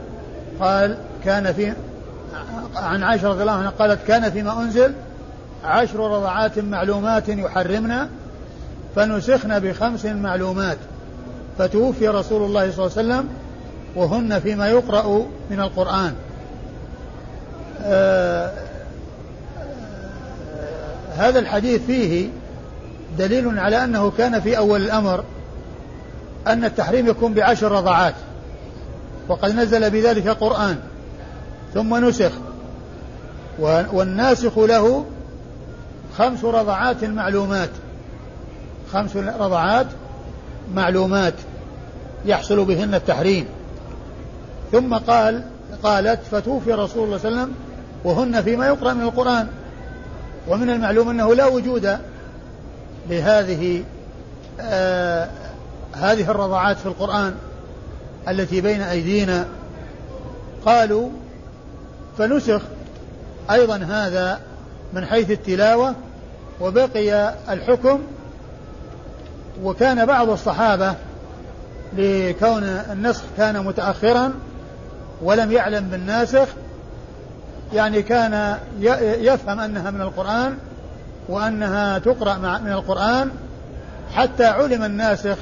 [0.61, 1.73] قال كان في
[2.77, 4.93] عن عائشة رضي الله عنها قالت كان فيما أنزل
[5.65, 8.09] عشر رضعات معلومات يحرمنا
[8.97, 10.79] فنسخن بخمس معلومات.
[11.59, 13.29] فتوفي رسول الله صلى الله عليه وسلم
[13.97, 16.15] وهن فيما يقرأ من القرآن.
[17.83, 18.53] آه
[21.17, 22.29] هذا الحديث فيه
[23.19, 25.25] دليل على أنه كان في أول الأمر
[26.47, 28.15] أن التحريم يكون بعشر رضعات.
[29.29, 30.77] وقد نزل بذلك قرآن.
[31.75, 32.33] ثم نسخ.
[33.93, 35.05] والناسخ له
[36.19, 37.71] خمس رضعات معلومات.
[38.93, 39.87] خمس رضعات
[40.75, 41.35] معلومات
[42.25, 43.47] يحصل بهن التحريم.
[44.73, 45.43] ثم قال
[45.83, 47.55] قالت فتوفي رسول الله صلى الله عليه وسلم
[48.05, 49.49] وهن فيما يقرأ من القرآن.
[50.49, 51.99] ومن المعلوم أنه لا وجود
[53.11, 53.85] لهذه
[54.61, 55.29] آه
[55.93, 57.35] هذه الرضعات في القرآن
[58.29, 59.47] التي بين أيدينا.
[60.67, 61.09] قالوا
[62.19, 62.61] فنسخ
[63.51, 64.41] أيضا هذا
[64.93, 65.95] من حيث التلاوة
[66.61, 68.01] وبقي الحكم
[69.63, 70.95] وكان بعض الصحابة
[71.97, 74.33] لكون النسخ كان متأخرا
[75.23, 76.49] ولم يعلم بالناسخ
[77.75, 78.57] يعني كان
[79.21, 80.57] يفهم أنها من القرآن
[81.29, 83.31] وأنها تقرأ من القرآن
[84.15, 85.37] حتى علم الناسخ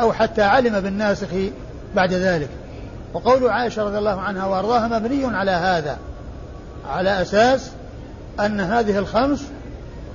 [0.00, 1.28] أو حتى علم بالناسخ
[1.94, 2.48] بعد ذلك.
[3.14, 5.98] وقول عائشة رضي الله عنها وأرضاها مبني على هذا
[6.88, 7.70] على أساس
[8.40, 9.42] أن هذه الخمس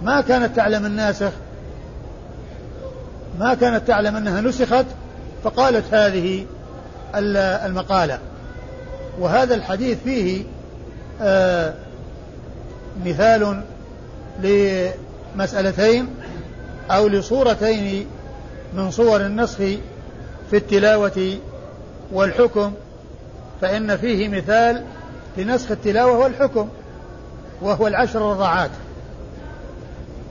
[0.01, 1.31] ما كانت تعلم الناسخ
[3.39, 4.85] ما كانت تعلم أنها نسخت
[5.43, 6.45] فقالت هذه
[7.15, 8.19] المقالة.
[9.19, 10.43] وهذا الحديث فيه
[11.21, 11.73] آه
[13.05, 13.61] مثال
[14.39, 16.07] لمسألتين
[16.91, 18.07] أو لصورتين
[18.73, 19.57] من صور النسخ
[20.49, 21.37] في التلاوة
[22.11, 22.73] والحكم
[23.61, 24.83] فإن فيه مثال
[25.37, 26.69] لنسخ التلاوة والحكم
[27.61, 28.71] وهو العشر رضاعات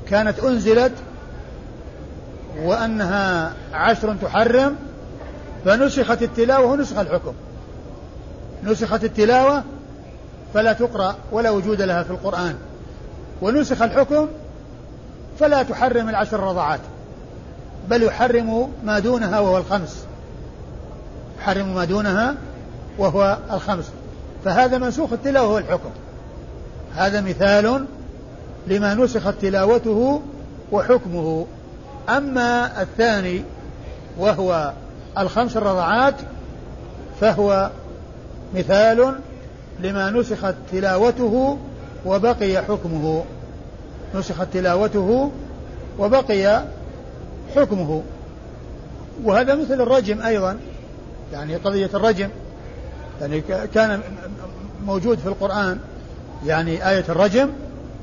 [0.08, 0.92] كانت أنزلت
[2.58, 4.76] وأنها عشر تحرم
[5.64, 7.32] فنسخت التلاوة ونسخ الحكم.
[8.64, 9.64] نسخت التلاوة
[10.54, 12.54] فلا تقرأ ولا وجود لها في القرآن.
[13.42, 14.28] ونسخ الحكم
[15.38, 16.80] فلا تحرم العشر رضعات
[17.88, 20.04] بل يحرم ما دونها وهو الخمس.
[21.38, 22.34] يحرم ما دونها
[22.98, 23.90] وهو الخمس.
[24.44, 25.90] فهذا منسوخ التلاوة والحكم
[26.96, 27.86] هذا مثال
[28.66, 30.22] لما نسخت تلاوته
[30.72, 31.46] وحكمه.
[32.08, 33.42] أما الثاني
[34.18, 34.72] وهو
[35.18, 36.14] الخمس الرضعات
[37.20, 37.70] فهو
[38.54, 39.14] مثال
[39.80, 41.58] لما نسخت تلاوته
[42.06, 43.24] وبقي حكمه.
[44.14, 45.30] نسخت تلاوته
[45.98, 46.64] وبقي
[47.56, 48.02] حكمه.
[49.24, 50.56] وهذا مثل الرجم أيضا
[51.32, 52.28] يعني قضية الرجم
[53.20, 53.42] يعني
[53.74, 54.00] كان
[54.86, 55.78] موجود في القرآن
[56.46, 57.50] يعني آية الرجم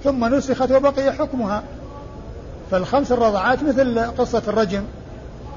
[0.04, 1.64] ثم نسخت وبقي حكمها.
[2.72, 4.84] فالخمس الرضعات مثل قصة الرجم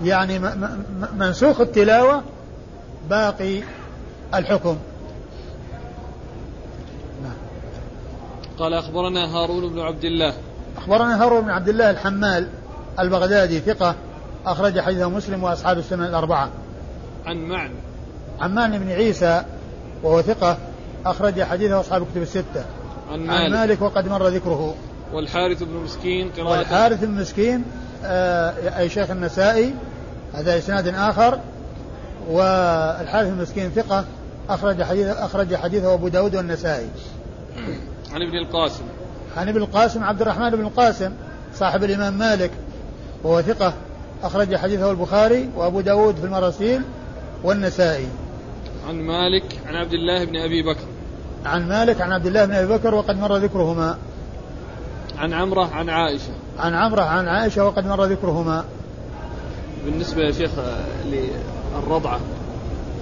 [0.05, 0.41] يعني
[1.19, 2.23] منسوخ التلاوة
[3.11, 3.63] باقي
[4.35, 4.77] الحكم.
[7.23, 7.33] نعم.
[8.59, 10.35] قال أخبرنا هارون بن عبد الله.
[10.77, 12.49] أخبرنا هارون بن عبد الله الحمال
[12.99, 13.95] البغدادي ثقة
[14.47, 16.51] أخرج حديثه مسلم وأصحاب السنن الأربعة.
[17.27, 17.71] عن معن.
[18.41, 19.45] عن معن بن عيسى
[20.03, 20.57] وهو ثقة
[21.07, 22.65] أخرج حديثه أصحاب الكتب الستة.
[23.13, 24.75] عن مالك, عن مالك وقد مر ذكره.
[25.13, 27.65] والحارث بن مسكين قراءة والحارث بن مسكين
[28.05, 29.75] آه أي شيخ النسائي
[30.35, 31.41] هذا إسناد آخر.
[32.31, 34.05] والحارث بن مسكين ثقة
[34.49, 36.89] أخرج حديث أخرج حديثه أبو داود والنسائي.
[38.13, 38.85] عن ابن القاسم.
[39.37, 41.13] عن ابن القاسم عبد الرحمن بن القاسم
[41.55, 42.51] صاحب الإمام مالك
[43.23, 43.75] وهو ثقة
[44.23, 46.83] أخرج حديثه البخاري وأبو داود في المراسيل
[47.45, 48.09] والنسائي.
[48.89, 50.87] عن مالك عن عبد الله بن أبي بكر.
[51.45, 53.99] عن مالك عن عبد الله بن أبي بكر وقد مر ذكرهما.
[55.21, 56.33] عن عمرة عن عائشة.
[56.59, 58.65] عن عمرة عن عائشة وقد مر ذكرهما.
[59.85, 60.51] بالنسبة يا شيخ
[61.07, 62.21] للرضعة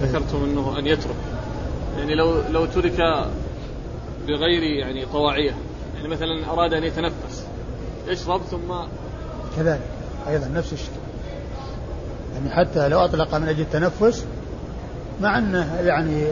[0.03, 1.17] ذكرتم أنه أن يترك.
[1.99, 3.27] يعني لو لو ترك
[4.27, 5.55] بغير يعني طواعية.
[5.97, 7.45] يعني مثلا أراد أن يتنفس
[8.09, 8.75] يشرب ثم
[9.57, 9.81] كذلك
[10.29, 10.99] أيضا نفس الشيء.
[12.35, 14.25] يعني حتى لو أطلق من أجل التنفس
[15.21, 16.27] مع أنه يعني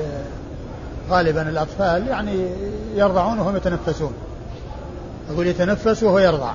[1.11, 2.47] غالبا الأطفال يعني
[2.95, 4.13] يرضعون وهم يتنفسون.
[5.31, 6.53] أقول يتنفس وهو يرضع.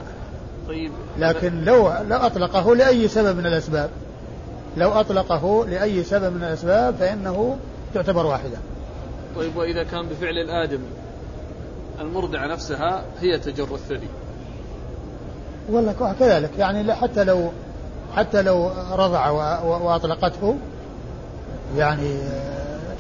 [0.68, 0.92] طيب.
[1.18, 3.90] لكن لو لو أطلقه لأي سبب من الأسباب.
[4.78, 7.58] لو أطلقه لأي سبب من الأسباب فإنه
[7.94, 8.58] تعتبر واحدة.
[9.36, 10.80] طيب وإذا كان بفعل الآدم
[12.02, 14.08] المرضعة نفسها هي تجر الثدي.
[15.70, 16.50] والله كذلك.
[16.58, 17.52] يعني حتى لو
[18.16, 19.30] حتى لو رضع
[19.62, 20.56] وأطلقته
[21.78, 22.18] يعني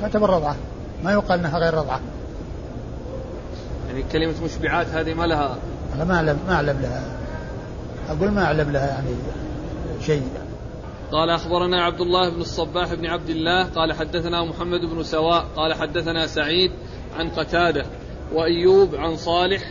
[0.01, 0.55] تعتبر رضعة.
[1.03, 1.99] ما يقال أنها غير رضعة.
[3.91, 5.57] يعني كلمة مشبعات هذه ما لها
[5.95, 7.19] أنا ما أعلم ما أعلم لها.
[8.09, 9.09] أقول ما أعلم لها يعني
[10.01, 10.23] شيء.
[11.11, 15.73] قال أخبرنا عبد الله بن الصباح بن عبد الله قال حدثنا محمد بن سواء قال
[15.73, 16.71] حدثنا سعيد
[17.19, 17.85] عن قتادة
[18.33, 19.61] وأيوب عن صالح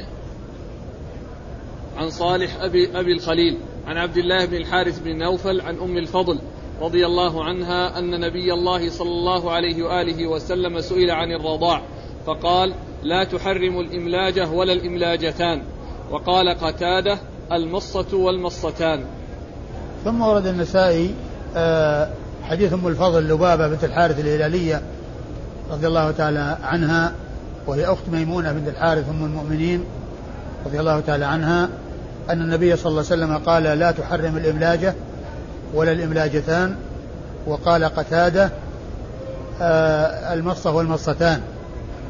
[1.97, 6.39] عن صالح أبي أبي الخليل عن عبد الله بن الحارث بن نوفل عن أم الفضل
[6.81, 11.83] رضي الله عنها أن نبي الله صلى الله عليه وآله وسلم سئل عن الرضاع
[12.27, 15.63] فقال لا تحرم الإملاجة ولا الإملاجتان.
[16.11, 17.19] وقال قتادة
[17.53, 19.05] المصة والمصتان.
[20.05, 21.15] ثم ورد النسائي
[21.57, 22.09] آه،
[22.43, 24.83] حديث أم الفضل لبابة بنت الحارث الهلالية
[25.71, 27.13] رضي الله تعالى عنها
[27.67, 29.85] وهي اخت ميمونة بنت الحارث أم المؤمنين
[30.67, 31.69] رضي الله تعالى عنها
[32.31, 34.95] أن النبي صلى الله عليه وسلم قال لا تحرم الاملاجه
[35.75, 36.77] ولا الإملاجتان
[37.47, 38.51] وقال قتادة
[39.63, 41.41] آه، المصة والمصتان.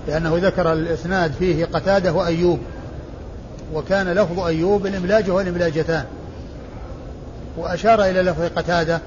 [0.09, 2.59] لأنه ذكر الإسناد فيه قتادة وأيوب
[3.75, 6.05] وكان لفظ أيوب الإملاج والإملاجتان.
[7.57, 9.01] وأشار إلى لفظ قتادة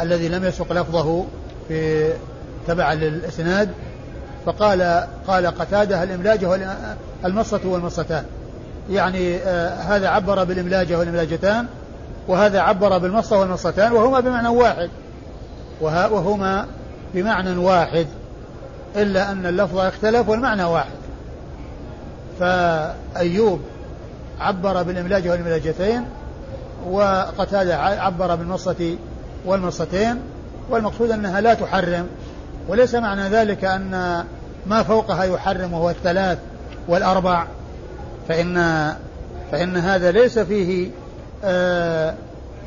[0.00, 1.24] الذي لم يسق لفظه
[1.68, 2.10] في
[2.66, 3.68] تبع للإسناد
[4.46, 6.68] فقال قال قتادة الإملاجة
[7.24, 8.24] المصة والمصتان.
[8.90, 11.66] يعني آه هذا عبر بالإملاجة والإملاجتان
[12.28, 14.90] وهذا عبر بالمصة والمصتان وهما بمعنى واحد.
[15.80, 16.66] وهما
[17.14, 18.06] بمعنى واحد.
[18.96, 21.00] إلا أن اللفظ اختلف والمعنى واحد.
[22.40, 23.60] فأيوب
[24.40, 26.04] عبر بالإملاجة والإملاجتين
[26.90, 28.96] وقتادة عبر بالمصة
[29.44, 30.20] والمصتين
[30.70, 32.06] والمقصود أنها لا تحرم.
[32.68, 34.24] وليس معنى ذلك أن
[34.66, 36.38] ما فوقها يحرم وهو الثلاث
[36.88, 37.46] والأربع.
[38.28, 38.56] فإن
[39.52, 40.90] فإن هذا ليس فيه
[41.44, 42.14] آه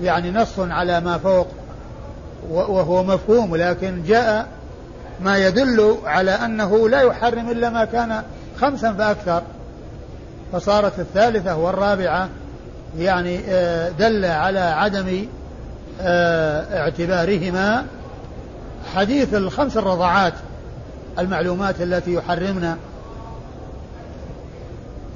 [0.02, 1.48] يعني نص على ما فوق
[2.50, 4.48] وهو مفهوم لكن جاء
[5.22, 8.24] ما يدل على أنه لا يحرم إلا ما كان
[8.62, 9.42] خمسا فأكثر.
[10.54, 12.30] فصارت الثالثة والرابعة
[12.98, 15.26] يعني آه دل على عدم
[16.02, 17.86] آه، اعتبارهما.
[18.96, 20.34] حديث الخمس الرضعات
[21.20, 22.78] المعلومات التي يحرمنا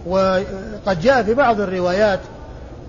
[0.05, 2.19] وقد جاء في بعض الروايات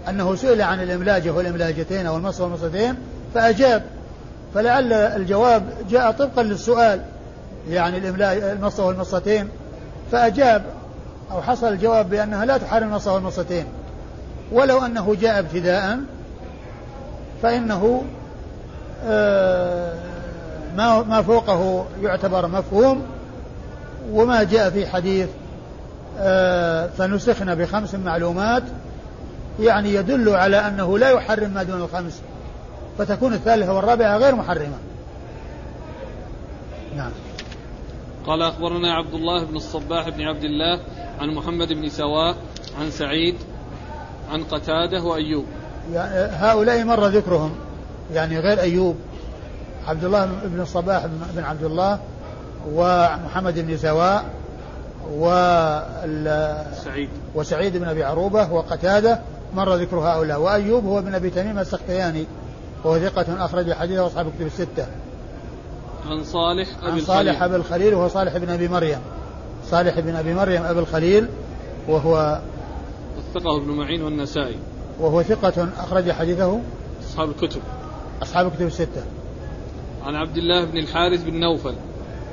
[0.09, 2.94] أنه سئل عن الإملاجة والإملاجتين أو المص والمصتين
[3.35, 3.83] فأجاب
[4.55, 7.01] فلعل الجواب جاء طبقا للسؤال
[7.71, 7.99] يعني
[8.53, 9.49] المص والمصتين.
[10.13, 10.63] فأجاب
[11.31, 13.65] أو حصل الجواب بأنها لا تحرم المص والمصتين.
[14.53, 15.99] ولو أنه جاء ابتداء
[17.43, 18.05] فإنه
[19.07, 19.95] آه،
[20.77, 23.03] ما ما فوقه يعتبر مفهوم.
[24.13, 25.29] وما جاء في حديث
[26.19, 28.63] آه، فنسخنا بخمس معلومات
[29.61, 32.21] يعني يدل على أنه لا يحرم ما دون الخمس.
[32.99, 34.79] فتكون الثالثة والرابعة غير محرمة.
[36.97, 37.11] نعم.
[38.27, 40.81] قال أخبرنا عبد الله بن الصباح بن عبد الله
[41.21, 42.37] عن محمد بن سواء
[42.81, 43.35] عن سعيد
[44.33, 45.45] عن قتادة وأيوب.
[45.93, 47.55] يعني هؤلاء مر ذكرهم
[48.15, 48.97] يعني غير أيوب.
[49.87, 51.99] عبد الله بن الصباح بن عبد الله
[52.73, 54.25] ومحمد بن سواء
[55.13, 55.31] و
[56.85, 57.09] سعيد.
[57.35, 59.21] وسعيد بن أبي عروبة وقتادة
[59.55, 62.27] مر ذكر هؤلاء وأيوب هو ابن أبي تميم السختياني.
[62.85, 64.87] وهو ثقة أخرج حديثه أصحاب الكتب الستة.
[66.07, 68.99] عن صالح أبي عن صالح أبي الخليل وهو صالح بن أبي مريم.
[69.71, 71.29] صالح بن أبي مريم أبي الخليل
[71.88, 72.41] وهو
[73.19, 74.57] وثقه ابن معين والنسائي.
[75.01, 76.61] وهو ثقة أخرج حديثه
[77.11, 77.61] أصحاب الكتب
[78.23, 79.03] أصحاب الكتب الستة
[80.05, 81.75] عن عبد الله بن الحارث بن نوفل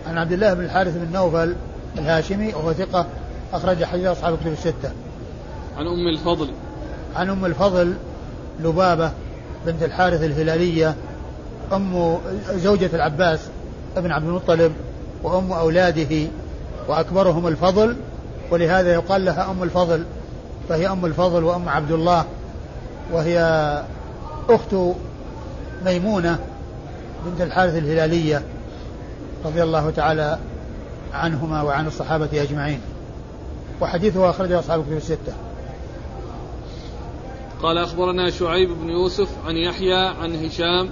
[0.08, 1.56] عن عبد الله بن الحارث بن نوفل
[1.98, 3.06] الهاشمي وهو ثقة
[3.54, 4.92] أخرج حديث أصحاب الكتب الستة
[5.78, 6.50] عن أم الفضل
[7.16, 7.94] عن أم الفضل
[8.60, 9.12] لبابة
[9.66, 10.96] بنت الحارث الهلالية
[11.74, 12.18] أم
[12.50, 13.40] زوجة العباس
[13.98, 14.74] ابن عبد المطلب
[15.24, 16.28] وأم أولاده
[16.88, 17.96] وأكبرهم الفضل
[18.52, 20.04] ولهذا يقال لها أم الفضل
[20.70, 22.26] فهي أم الفضل وأم عبد الله
[23.12, 23.40] وهي
[24.50, 24.76] أخت
[25.86, 26.40] ميمونة
[27.26, 28.42] بنت الحارث الهلالية
[29.46, 30.40] رضي الله تعالى
[31.14, 32.80] عنهما وعن الصحابة أجمعين.
[33.82, 35.34] وحديثه أخرجه أصحاب الكتب الستة.
[37.64, 40.90] قال أخبرنا شعيب بن يوسف عن يحيى عن هشام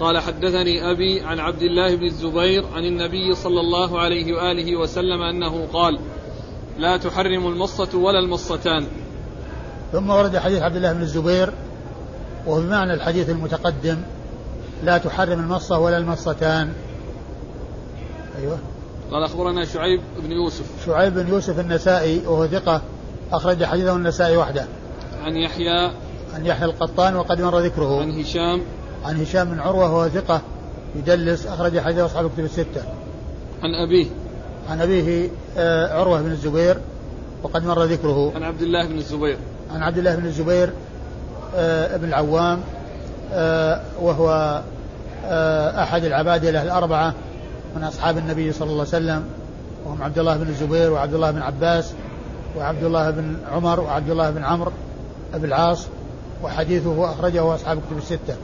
[0.00, 5.22] قال حدثني أبي عن عبد الله بن الزبير عن النبي صلى الله عليه وآله وسلم
[5.22, 5.98] أنه قال
[6.78, 8.86] لا تحرم المصة ولا المصتان.
[9.92, 11.52] ثم ورد حديث عبد الله بن الزبير
[12.46, 13.98] وهو بمعنى الحديث المتقدم
[14.84, 16.72] لا تحرم المصة ولا المصتان.
[18.38, 18.58] أيوه.
[19.12, 20.86] قال أخبرنا شعيب بن يوسف.
[20.86, 22.82] شعيب بن يوسف النسائي وهو ثقة
[23.32, 24.66] أخرج حديثه النسائي وحده.
[25.22, 25.90] عن يحيى
[26.34, 28.00] عن يحيى القطان وقد مر ذكره.
[28.00, 28.62] عن هشام.
[29.04, 30.40] عن هشام بن عروة وهو ثقة
[30.96, 32.82] يدلس أخرج حديثه أصحاب الكتب الستة.
[33.62, 34.06] عن أبيه.
[34.70, 36.76] عن أبيه آه، عروة بن الزبير
[37.42, 38.32] وقد مر ذكره.
[38.34, 39.38] عن عبد الله بن الزبير.
[39.74, 40.72] عن عبد الله بن الزبير
[41.56, 42.60] آه، بن العوام
[43.32, 44.62] آه، وهو
[45.82, 47.14] أحد العبادلة الأربعة
[47.76, 49.24] من أصحاب النبي صلى الله عليه وسلم.
[49.86, 51.92] وهم عبد الله بن الزبير وعبد الله بن عباس
[52.56, 54.72] وعبد الله بن عمر وعبد الله بن عمرو
[55.34, 55.86] بن العاص.
[56.42, 58.36] وحديثه أخرجه أصحاب الكتب الستة.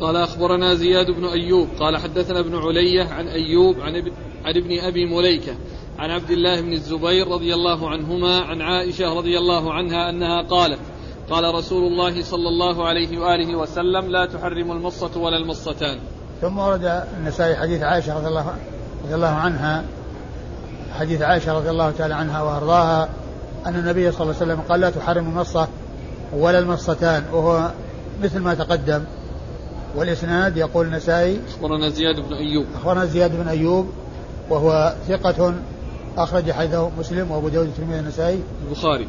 [0.00, 4.12] قال أخبرنا زياد بن أيوب قال حدثنا ابن علية عن أيوب عن ابن,
[4.44, 5.54] عن ابن أبي مليكة
[5.98, 10.78] عن عبد الله بن الزبير رضي الله عنهما عن عائشة رضي الله عنها أنها قالت
[11.30, 15.98] قال رسول الله صلى الله عليه وآله وسلم لا تحرم المصة ولا المصتان.
[16.40, 18.56] ثم ورد النسائي حديث عائشة رضي الله,
[19.04, 19.84] رضي الله عنها
[20.98, 23.08] حديث عائشة رضي الله تعالى عنها وأرضاها
[23.66, 25.68] أن النبي صلى الله عليه وسلم قال لا تحرم المصة
[26.36, 27.70] ولا المصتان وهو
[28.22, 29.04] مثل ما تقدم.
[29.96, 32.66] والإسناد يقول النسائي أخبرنا زياد بن أيوب.
[32.74, 33.86] أخبرنا زياد بن أيوب
[34.50, 35.54] وهو ثقة
[36.18, 38.40] أخرج حديثه مسلم وأبو داود والترمذي والنسائي.
[38.68, 39.08] البخاري.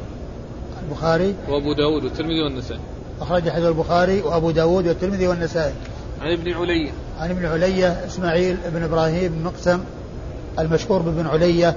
[0.83, 1.35] البخاري.
[1.49, 2.79] وأبو داود والترمذي والنسائي.
[3.21, 5.73] أخرج حديث البخاري وأبو داود والترمذي والنسائي.
[6.21, 6.91] عن ابن علية.
[7.19, 9.79] عن ابن علية إسماعيل بن إبراهيم بن مقسم
[10.59, 11.75] المشهور بابن علية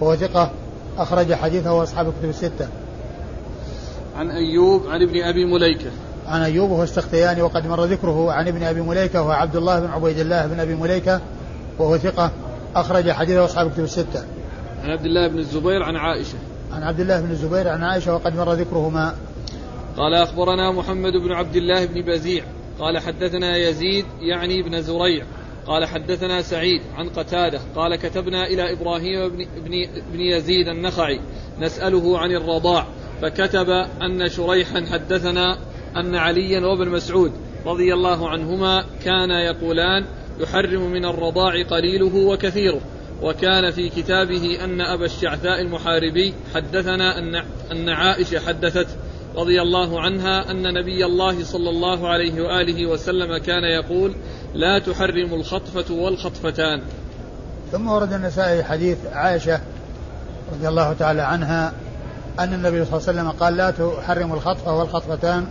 [0.00, 0.50] وهو ثقة
[0.98, 2.68] أخرج حديثه أصحاب الكتب الستة.
[4.16, 5.90] عن أيوب عن ابن أبي مليكة.
[6.26, 9.86] عن أيوب وهو السختياني وقد مر ذكره عن ابن أبي مليكة وهو عبد الله بن
[9.86, 11.20] عبيد الله بن أبي مليكة
[11.78, 12.30] وهو ثقة
[12.76, 14.24] أخرج حديثه أصحاب الكتب الستة.
[14.82, 16.38] عن عبد الله بن الزبير عن عائشة.
[16.72, 19.14] عن عبد الله بن الزبير عن عائشة وقد مر ذكرهما.
[19.96, 22.44] قال أخبرنا محمد بن عبد الله بن بزيع.
[22.78, 25.24] قال حدثنا يزيد يعني بن زريع.
[25.66, 27.60] قال حدثنا سعيد عن قتادة.
[27.76, 31.20] قال كتبنا إلى إبراهيم بن, بن, بن يزيد النخعي.
[31.60, 32.86] نسأله عن الرضاع.
[33.24, 33.70] فكتب
[34.02, 35.58] أن شريحا حدثنا
[35.96, 37.32] أن عليا وابن مسعود
[37.66, 40.04] رضي الله عنهما كانا يقولان
[40.40, 42.80] يحرم من الرضاع قليله وكثيره.
[43.22, 47.18] وكان في كتابه أن أبا الشعثاء المحاربي حدثنا
[47.72, 48.88] أن, عائشة حدثت
[49.36, 54.14] رضي الله عنها أن نبي الله صلى الله عليه وآله وسلم كان يقول
[54.54, 56.80] لا تحرم الخطفة والخطفتان.
[57.72, 59.60] ثم ورد النسائي حديث عائشة
[60.52, 61.72] رضي الله تعالى عنها
[62.40, 65.46] أن النبي صلى الله عليه وسلم قال لا تحرم الخطفة والخطفتان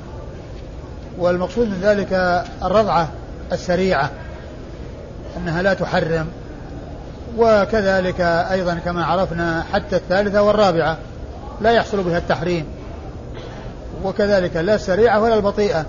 [1.18, 3.08] والمقصود من ذلك الرضعة
[3.52, 4.10] السريعة
[5.38, 6.28] أنها لا تحرم
[7.38, 10.98] وكذلك أيضا كما عرفنا حتى الثالثة والرابعة
[11.62, 12.66] لا يحصل بها التحريم
[14.04, 15.86] وكذلك لا السريعة ولا البطيئة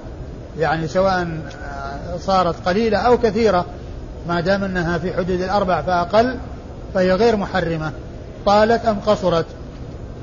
[0.59, 1.29] يعني سواء
[2.21, 3.65] صارت قليلة أو كثيرة
[4.29, 6.37] ما دام أنها في حدود الأربع فأقل
[6.95, 7.93] فهي غير محرمة
[8.47, 9.47] طالت أم قصرت.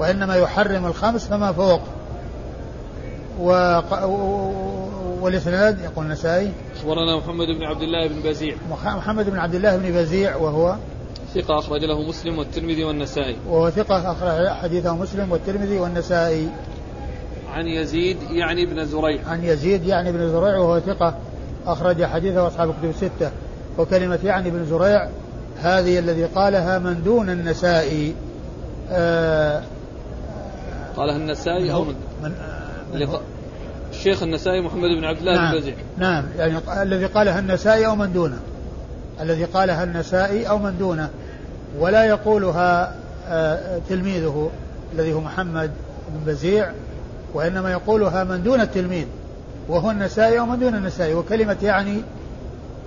[0.02, 1.82] وإنما يحرم الخمس فما فوق.
[3.40, 3.80] و...
[5.22, 8.56] والإسناد يقول النسائي أخبرنا محمد بن عبد الله بن بزيع.
[8.70, 10.76] محمد بن عبد الله بن بزيع وهو
[11.36, 13.36] ثقة أخرج له مسلم والترمذي والنسائي.
[13.50, 16.48] وهو ثقة أخرج حديثه مسلم والترمذي والنسائي.
[17.54, 19.20] عن يزيد يعني بن زريع.
[19.28, 21.16] عن يزيد يعني بن زريع وهو ثقة
[21.68, 23.32] أخرج حديثه أصحاب الكتب الستة.
[23.78, 25.10] وكلمة يعني بن زريع
[25.62, 28.16] هذه الذي قالها من دون النسائي.
[28.92, 29.64] آه
[30.98, 32.32] قالها النسائي أو من, من,
[32.94, 33.08] من
[33.92, 35.52] الشيخ النسائي محمد بن عبد الله نعم.
[35.52, 35.76] بن بزيع.
[35.98, 36.26] نعم.
[36.38, 38.40] يعني الذي قالها النسائي أو من دونه.
[39.22, 41.10] الذي قالها النسائي أو من دونه.
[41.80, 42.96] ولا يقولها
[43.28, 44.52] آه تلميذه
[44.94, 45.72] الذي هو محمد
[46.10, 46.72] بن بزيع
[47.34, 49.06] وإنما يقولها من دون التلميذ.
[49.70, 51.14] وهو النسائي أو من دون النسائي.
[51.14, 52.02] وكلمة يعني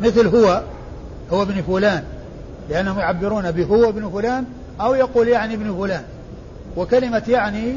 [0.00, 0.62] مثل هو
[1.32, 2.05] هو ابن فلان.
[2.70, 4.44] لأنهم يعبرون بهو ابن فلان
[4.80, 6.02] أو يقول يعني ابن فلان.
[6.76, 7.74] وكلمة يعني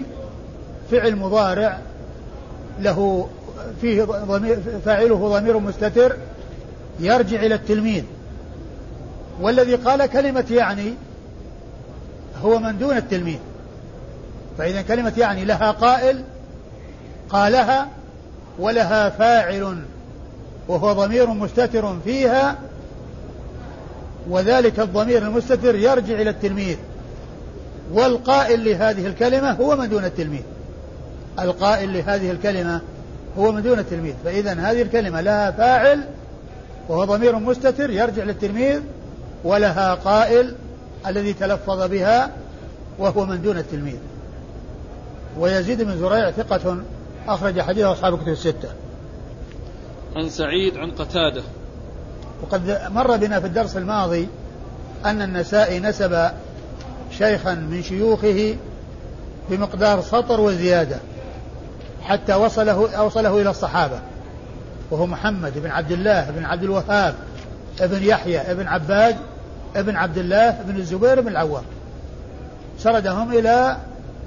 [0.91, 1.79] فعل مضارع
[2.79, 3.27] له
[3.81, 6.15] فيه ضمير فاعله ضمير مستتر
[6.99, 8.03] يرجع إلى التلميذ.
[9.41, 10.93] والذي قال كلمة يعني
[12.43, 13.37] هو من دون التلميذ.
[14.57, 16.23] فإذا كلمة يعني لها قائل
[17.29, 17.87] قالها
[18.59, 19.77] ولها فاعل
[20.67, 22.55] وهو ضمير مستتر فيها
[24.29, 26.77] وذلك الضمير المستتر يرجع إلى التلميذ.
[27.93, 30.43] والقائل لهذه الكلمة هو من دون التلميذ.
[31.39, 32.81] القائل لهذه الكلمة
[33.37, 36.03] هو من دون التلميذ فإذا هذه الكلمة لها فاعل
[36.89, 38.79] وهو ضمير مستتر يرجع للتلميذ
[39.43, 40.55] ولها قائل
[41.07, 42.31] الذي تلفظ بها
[42.99, 43.97] وهو من دون التلميذ.
[45.39, 46.77] ويزيد بن زريع ثقة
[47.27, 48.69] أخرج حديثه أصحاب الكتب الستة.
[50.15, 51.43] عن سعيد عن قتادة.
[52.43, 54.27] وقد مر بنا في الدرس الماضي
[55.05, 56.29] أن النسائي نسب
[57.17, 58.55] شيخا من شيوخه
[59.49, 60.97] بمقدار سطر وزيادة.
[62.01, 63.99] حتى وصله أوصله إلى الصحابة.
[64.91, 67.15] وهو محمد بن عبد الله بن عبد الوهاب
[67.81, 69.15] ابن يحيى ابن عباد
[69.75, 71.63] ابن عبد الله بن الزبير بن العوام.
[72.79, 73.77] سردهم إلى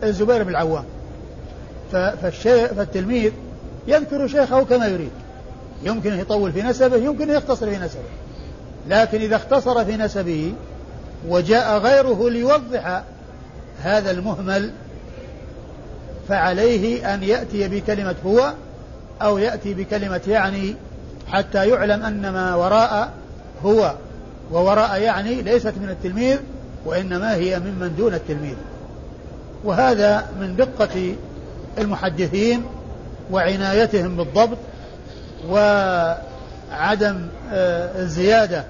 [0.03, 0.85] الزبير بن العوام.
[1.93, 3.33] فالشيخ فالتلميذ
[3.87, 5.11] يذكر شيخه كما يريد.
[5.83, 8.03] يمكن يطول في نسبه يمكن يختصر في نسبه.
[8.89, 10.53] لكن إذا اختصر في نسبه
[11.29, 13.03] وجاء غيره ليوضح
[13.83, 14.71] هذا المهمل
[16.31, 18.53] فعليه أن يأتي بكلمة هو
[19.23, 20.75] أو يأتي بكلمة يعني
[21.29, 23.13] حتى يعلم أن ما وراء
[23.65, 23.95] هو
[24.53, 26.39] ووراء يعني ليست من التلميذ
[26.87, 28.57] وإنما هي ممن دون التلميذ.
[29.65, 31.15] وهذا من دقة
[31.79, 32.63] المحدثين
[33.31, 34.59] وعنايتهم بالضبط
[35.49, 38.65] وعدم آه، الزيادة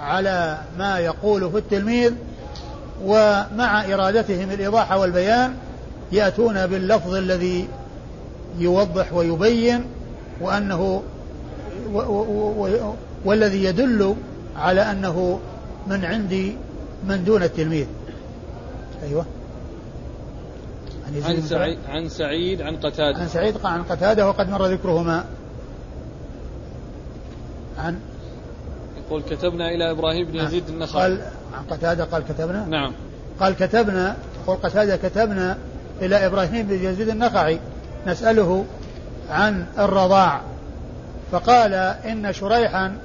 [0.00, 2.12] على ما يقوله التلميذ
[3.04, 5.54] ومع إرادتهم الإيضاح والبيان
[6.12, 7.68] يأتون باللفظ الذي
[8.58, 9.84] يوضح ويبين
[10.40, 11.02] وأنه
[11.92, 12.94] و و و
[13.24, 14.14] والذي يدل
[14.56, 15.40] على أنه
[15.86, 16.56] من عندي
[17.08, 17.86] من دون التلميذ.
[19.02, 19.24] أيوه.
[21.06, 23.18] عن, عن سعيد عن سعيد عن قتادة.
[23.18, 25.24] عن سعيد عن قتادة وقد مر ذكرهما.
[27.78, 27.98] عن
[28.98, 31.02] يقول كتبنا إلى إبراهيم بن يزيد النخعي.
[31.02, 31.22] قال
[31.54, 32.92] عن قتادة قال كتبنا؟ نعم.
[33.40, 35.58] قال كتبنا يقول قتادة كتبنا
[36.02, 37.58] إلى إبراهيم بن يزيد النخعي
[38.06, 38.64] نسأله
[39.30, 40.40] عن الرضاع.
[41.32, 41.74] فقال
[42.04, 42.96] إن شريحا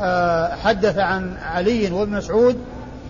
[0.00, 2.58] آه، حدث عن علي وابن مسعود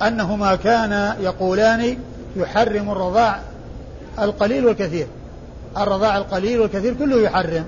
[0.02, 1.98] أنهما كانا يقولان
[2.36, 3.40] يحرم الرضاع
[4.18, 5.06] القليل والكثير.
[5.76, 7.64] الرضاع القليل والكثير كله يحرم.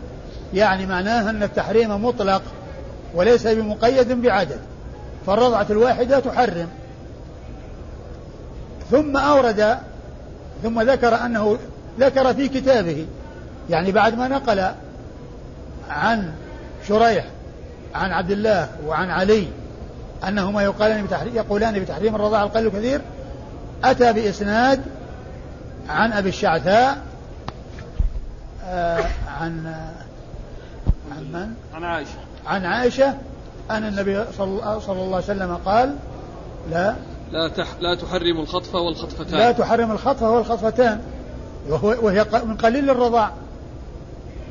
[0.54, 2.42] يعني معناه أن التحريم مطلق
[3.14, 4.58] وليس بمقيد بعدد.
[5.26, 6.68] فالرضعة الواحدة تحرم.
[8.90, 9.78] ثم أورد
[10.62, 11.58] ثم ذكر أنه
[12.00, 13.06] ذكر في كتابه
[13.70, 14.70] يعني بعد ما نقل
[15.90, 16.32] عن
[16.88, 17.24] شريح
[17.94, 19.46] عن عبد الله وعن علي
[20.28, 23.00] أنهما يقالان بتحريم يقولان بتحريم الرضاعة القليل الكثير
[23.84, 24.80] أتى بإسناد
[25.88, 26.98] عن أبي الشعثاء
[28.64, 29.04] آه
[29.40, 29.74] عن
[31.16, 33.14] عن من؟ عن عائشة عن عائشة
[33.70, 34.44] أن النبي صلى
[34.88, 35.96] الله عليه وسلم قال
[36.70, 36.94] لا
[37.32, 39.38] لا تح لا تحرم الخطف والخطفتان.
[39.38, 41.00] لا تحرم الخطف والخطفتان.
[41.80, 43.32] وهي من قليل الرضاع.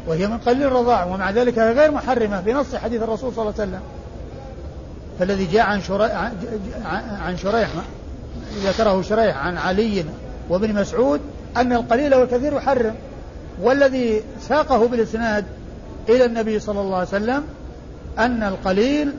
[0.08, 3.70] وهي من قليل الرضاع ومع ذلك هي غير محرمة بنص حديث الرسول صلى الله عليه
[3.70, 3.82] وسلم.
[5.20, 6.32] فالذي جاء عن شريح
[7.22, 7.70] عن شريح
[8.64, 10.06] ذكره شريح عن علي
[10.50, 11.22] وابن مسعود
[11.58, 12.96] أن القليل والكثير يحرم.
[13.62, 15.46] والذي ساقه بالإسناد
[16.10, 17.44] إلى النبي صلى الله عليه وسلم
[18.20, 19.14] أن القليل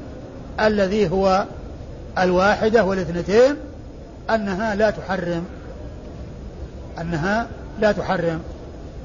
[0.60, 1.44] الذي هو
[2.18, 3.56] الواحدة والاثنتين
[4.30, 5.44] أنها لا تحرم
[7.00, 7.48] أنها
[7.80, 8.40] لا تحرم.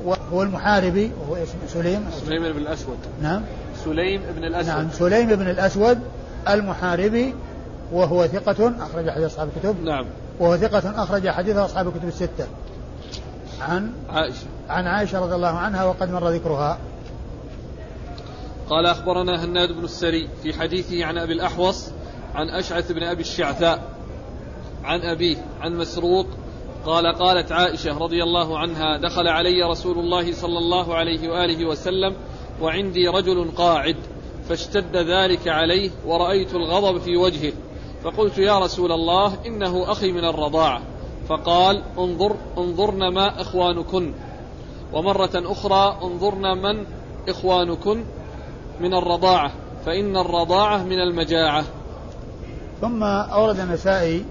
[0.05, 2.05] وهو المحاربي وهو اسمه سليم.
[2.25, 2.97] سليم بن الأسود.
[3.21, 3.41] نعم.
[3.85, 4.69] سليم بن الأسود.
[4.69, 5.99] نعم سليم بن الأسود
[6.49, 7.33] المحاربي
[7.91, 9.83] وهو ثقة أخرج حديث أصحاب الكتب.
[9.83, 10.05] نعم.
[10.39, 12.47] وهو ثقة أخرج حديث أصحاب الكتب الستة.
[13.61, 14.45] عن عائشة.
[14.69, 16.77] عن عائشة رضي الله عنها وقد مر ذكرها.
[18.69, 21.89] قال أخبرنا هناد بن السري في حديثه عن أبي الأحوص
[22.35, 23.95] عن أشعث بن أبي الشعثاء
[24.83, 26.27] عن أبيه عن مسروق
[26.85, 32.15] قال قالت عائشة رضي الله عنها دخل علي رسول الله صلى الله عليه وآله وسلم
[32.61, 33.95] وعندي رجل قاعد
[34.49, 37.53] فاشتد ذلك عليه ورأيت الغضب في وجهه
[38.03, 40.81] فقلت يا رسول الله إنه أخي من الرضاعة
[41.29, 44.13] فقال انظر انظرن ما إخوانكن.
[44.93, 46.85] ومرة أخرى انظرن من
[47.29, 48.03] إخوانكن
[48.79, 49.51] من الرضاعة
[49.85, 51.63] فإن الرضاعة من المجاعة.
[52.81, 54.25] ثم أورد النسائي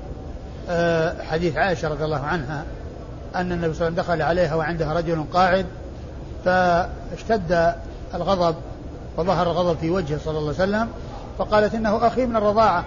[0.69, 2.65] آه، حديث عائشة رضي الله عنها
[3.35, 5.67] أن النبي صلى الله عليه وسلم دخل عليها وعندها رجل قاعد
[6.45, 7.75] فاشتد
[8.15, 8.55] الغضب
[9.17, 10.89] وظهر الغضب في وجهه صلى الله عليه وسلم
[11.39, 12.85] فقالت إنه أخي من الرضاعة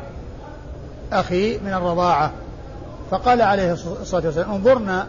[1.13, 2.31] أخي من الرضاعة.
[3.11, 5.07] فقال عليه الصلاة والسلام انظرنا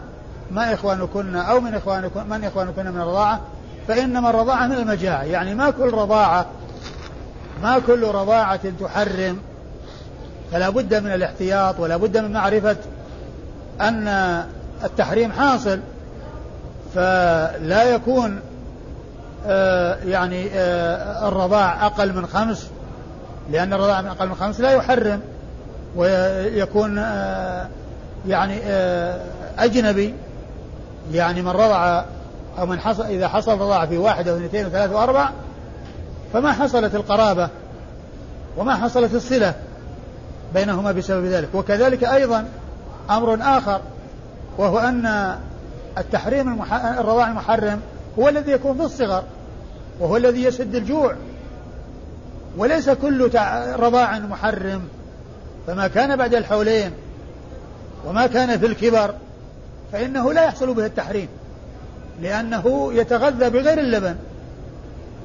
[0.51, 3.39] ما إخوانكن أو من إخوانكن من إخوانكن من الرضاعة
[3.87, 6.45] فإنما الرضاعة من المجاعة يعني ما كل رضاعة
[7.63, 9.39] ما كل رضاعة تحرم.
[10.51, 12.77] فلا بد من الاحتياط ولا بد من معرفة
[13.81, 14.07] أن
[14.83, 15.79] التحريم حاصل
[16.95, 18.39] فلا يكون
[19.47, 22.67] آه يعني آه الرضاع أقل من خمس
[23.51, 25.21] لأن الرضاع من أقل من خمس لا يحرم
[25.95, 27.67] ويكون آه
[28.27, 29.21] يعني آه
[29.59, 30.13] أجنبي
[31.11, 32.03] يعني من رضع
[32.59, 35.29] أو من حصل إذا حصل رضاعة في واحد أو اثنتين وثلاث وأربع
[36.33, 37.49] فما حصلت القرابة
[38.57, 39.53] وما حصلت الصلة.
[40.53, 42.45] بينهما بسبب ذلك وكذلك أيضا
[43.09, 43.81] أمر آخر
[44.57, 45.35] وهو أن
[45.97, 46.73] التحريم المح...
[46.73, 47.79] الرضاع المحرم
[48.19, 49.23] هو الذي يكون في الصغر
[49.99, 51.15] وهو الذي يسد الجوع
[52.57, 53.29] وليس كل
[53.75, 54.81] رضاع محرم
[55.67, 56.91] فما كان بعد الحولين
[58.05, 59.13] وما كان في الكبر
[59.91, 61.27] فإنه لا يحصل به التحريم
[62.21, 64.15] لأنه يتغذى بغير اللبن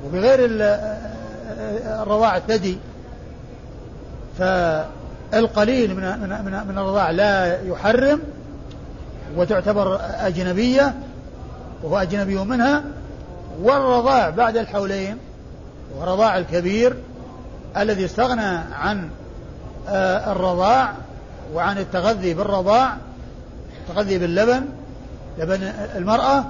[0.07, 0.39] وبغير
[2.03, 2.79] الرضاع الثدي
[5.35, 8.21] فالقليل من من من الرضاع لا يحرم
[9.37, 10.95] وتعتبر أجنبية
[11.83, 12.83] وهو أجنبي منها
[13.63, 15.17] والرضاع بعد الحولين
[15.99, 16.97] ورضاع الكبير
[17.77, 19.09] الذي استغنى عن
[19.89, 20.93] آه، الرضاع
[21.55, 22.97] وعن التغذي بالرضاع
[23.81, 24.65] التغذي باللبن
[25.39, 25.63] لبن
[25.97, 26.45] المرأة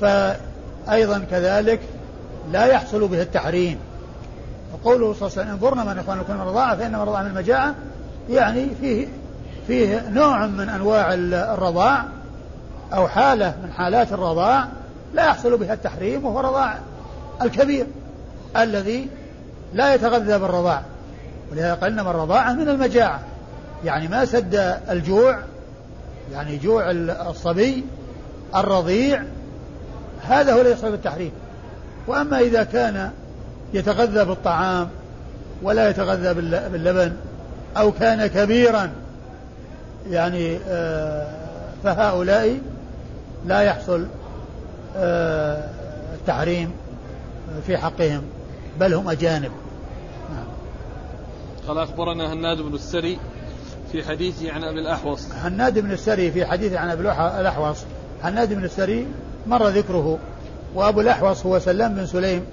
[0.00, 1.80] فأيضا كذلك
[2.52, 3.78] لا يحصل به التحريم.
[4.72, 7.74] وقوله صلى الله عليه وسلم انظرنا من إخوانكم من الرضاعة فإنما الرضاعة من المجاعة.
[8.30, 9.06] يعني فيه
[9.66, 12.04] فيه نوع من أنواع الرضاع
[12.94, 14.68] أو حالة من حالات الرضاع
[15.14, 16.78] لا يحصل بها التحريم وهو رضاع
[17.42, 17.86] الكبير
[18.56, 19.08] الذي
[19.74, 20.82] لا يتغذى بالرضاع.
[21.52, 23.20] ولهذا قال إنما الرضاعة من المجاعة.
[23.84, 25.38] يعني ما سد الجوع
[26.32, 26.90] يعني جوع
[27.30, 27.84] الصبي
[28.56, 29.22] الرضيع
[30.22, 31.32] هذا هو الذي يحصل بالتحريم
[32.06, 33.10] وأما إذا كان
[33.74, 34.88] يتغذى بالطعام
[35.62, 36.34] ولا يتغذى
[36.68, 37.12] باللبن
[37.76, 38.90] أو كان كبيرا
[40.10, 41.26] يعني آه،
[41.84, 42.60] فهؤلاء
[43.46, 44.06] لا يحصل
[44.96, 45.68] آه،
[46.14, 46.70] التحريم
[47.66, 48.22] في حقهم
[48.80, 49.50] بل هم أجانب.
[50.30, 50.46] نعم.
[51.68, 53.18] قال أخبرنا هناد بن السري
[53.92, 55.32] في حديثه عن أبي الأحوص.
[55.32, 57.02] هناد بن السري في حديثه عن أبي
[57.40, 57.78] الأحوص.
[58.22, 59.06] هناد بن السري
[59.46, 60.18] مر ذكره
[60.74, 62.44] وأبو الأحوص هو سلام بن سليم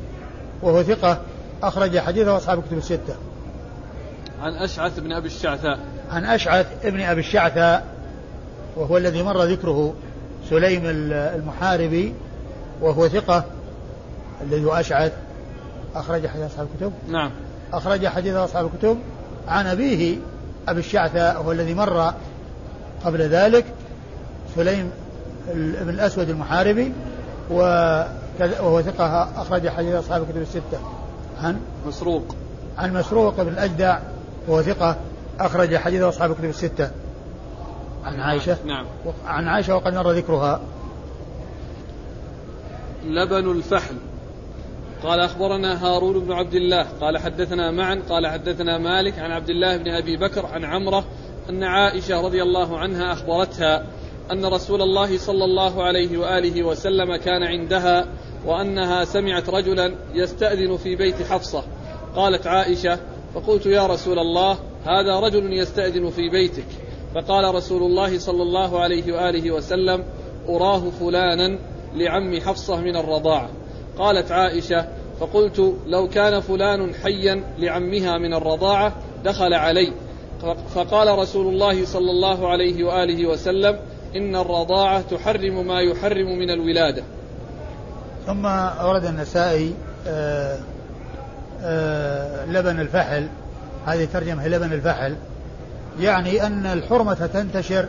[0.61, 1.21] وهو ثقة
[1.63, 3.15] أخرج حديثه أصحاب كتب الستة.
[4.41, 5.79] عن أشعث بن أبي الشعثاء.
[6.11, 7.85] عن أشعث ابن أبي الشعثاء
[8.75, 9.93] وهو الذي مر ذكره
[10.49, 12.13] سليم المحاربي
[12.81, 13.43] وهو ثقة
[14.41, 15.11] الذي هو أشعث.
[15.95, 17.31] أخرج حديث أصحاب الكتب؟ نعم.
[17.73, 18.97] أخرج حديث أصحاب الكتب
[19.47, 20.17] عن أبيه
[20.67, 22.13] أبي الشعثاء هو الذي مر
[23.05, 23.65] قبل ذلك
[24.55, 24.91] سليم
[25.53, 26.93] بن الأسود المحاربي
[28.41, 30.79] وهو ثقة أخرج حديث أصحاب الكتب الستة.
[31.41, 32.35] عن مسروق.
[32.77, 33.99] عن مسروق بن الأجدع
[34.47, 34.97] وهو ثقة
[35.39, 36.91] أخرج حديث أصحاب الكتب الستة.
[38.05, 38.57] عن عائشة.
[38.65, 38.85] نعم.
[39.25, 40.61] عن عائشة وقد مر ذكرها.
[43.05, 43.95] لبن الفحل.
[45.03, 46.85] قال أخبرنا هارون بن عبد الله.
[47.01, 51.05] قال حدثنا معا قال حدثنا مالك عن عبد الله بن أبي بكر عن عمرة
[51.49, 53.85] أن عائشة رضي الله عنها أخبرتها
[54.31, 58.05] أن رسول الله صلى الله عليه وآله وسلم كان عندها
[58.45, 61.63] وأنها سمعت رجلا يستأذن في بيت حفصة.
[62.15, 62.99] قالت عائشة
[63.35, 66.65] فقلت يا رسول الله هذا رجل يستأذن في بيتك.
[67.15, 70.03] فقال رسول الله صلى الله عليه وآله وسلم
[70.49, 71.59] أراه فلانا
[71.95, 73.49] لعم حفصة من الرضاعة.
[73.97, 74.87] قالت عائشة
[75.19, 79.93] فقلت لو كان فلان حيا لعمها من الرضاعة دخل علي.
[80.75, 83.79] فقال رسول الله صلى الله عليه وآله وسلم
[84.15, 87.03] إن الرضاعة تحرم ما يحرم من الولادة.
[88.25, 89.73] ثم أورد النسائي
[90.07, 90.57] آه،
[91.63, 93.27] آه، لبن الفحل.
[93.85, 95.15] هذه ترجمة لبن الفحل.
[95.99, 97.85] يعني أن الحرمة تنتشر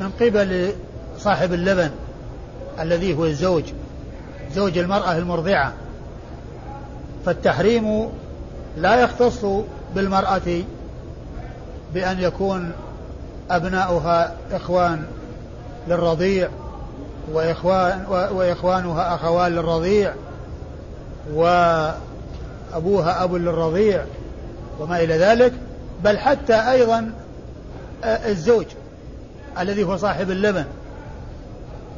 [0.00, 0.72] من قبل
[1.18, 1.90] صاحب اللبن
[2.80, 3.64] الذي هو الزوج
[4.54, 5.72] زوج المرأة المرضعة.
[7.26, 8.08] فالتحريم
[8.76, 9.44] لا يختص
[9.94, 10.62] بالمرأة
[11.94, 12.72] بأن يكون
[13.50, 15.04] أبناؤها إخوان
[15.88, 16.48] للرضيع
[17.32, 20.12] وإخوان وإخوانها أخوان للرضيع
[21.34, 24.04] وأبوها أب للرضيع
[24.80, 25.52] وما إلى ذلك
[26.04, 27.12] بل حتى أيضا
[28.04, 28.66] آه، الزوج
[29.58, 30.64] الذي هو صاحب اللبن.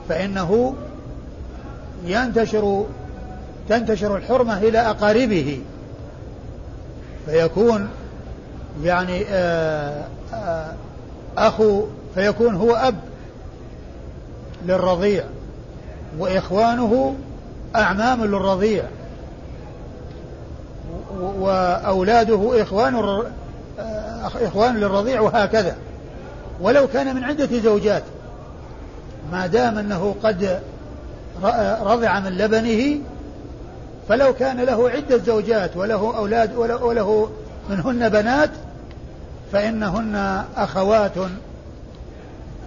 [0.08, 0.74] فإنه
[2.04, 2.86] ينتشر
[3.68, 5.60] تنتشر الحرمة إلى أقاربه.
[7.26, 7.88] فيكون
[8.82, 10.72] يعني آه، آه،
[11.46, 11.84] أخو
[12.14, 12.94] فيكون هو أب
[14.66, 15.24] للرضيع
[16.18, 17.14] وإخوانه
[17.76, 18.84] أعمام للرضيع
[21.20, 23.22] وأولاده إخوان
[24.34, 25.76] إخوان للرضيع وهكذا.
[26.60, 28.02] ولو كان من عدة زوجات
[29.32, 30.60] ما دام أنه قد
[31.82, 32.98] رضع من لبنه
[34.08, 37.30] فلو كان له عدة زوجات وله أولاد وله
[37.70, 38.50] منهن بنات
[39.52, 41.14] فإنهن أخوات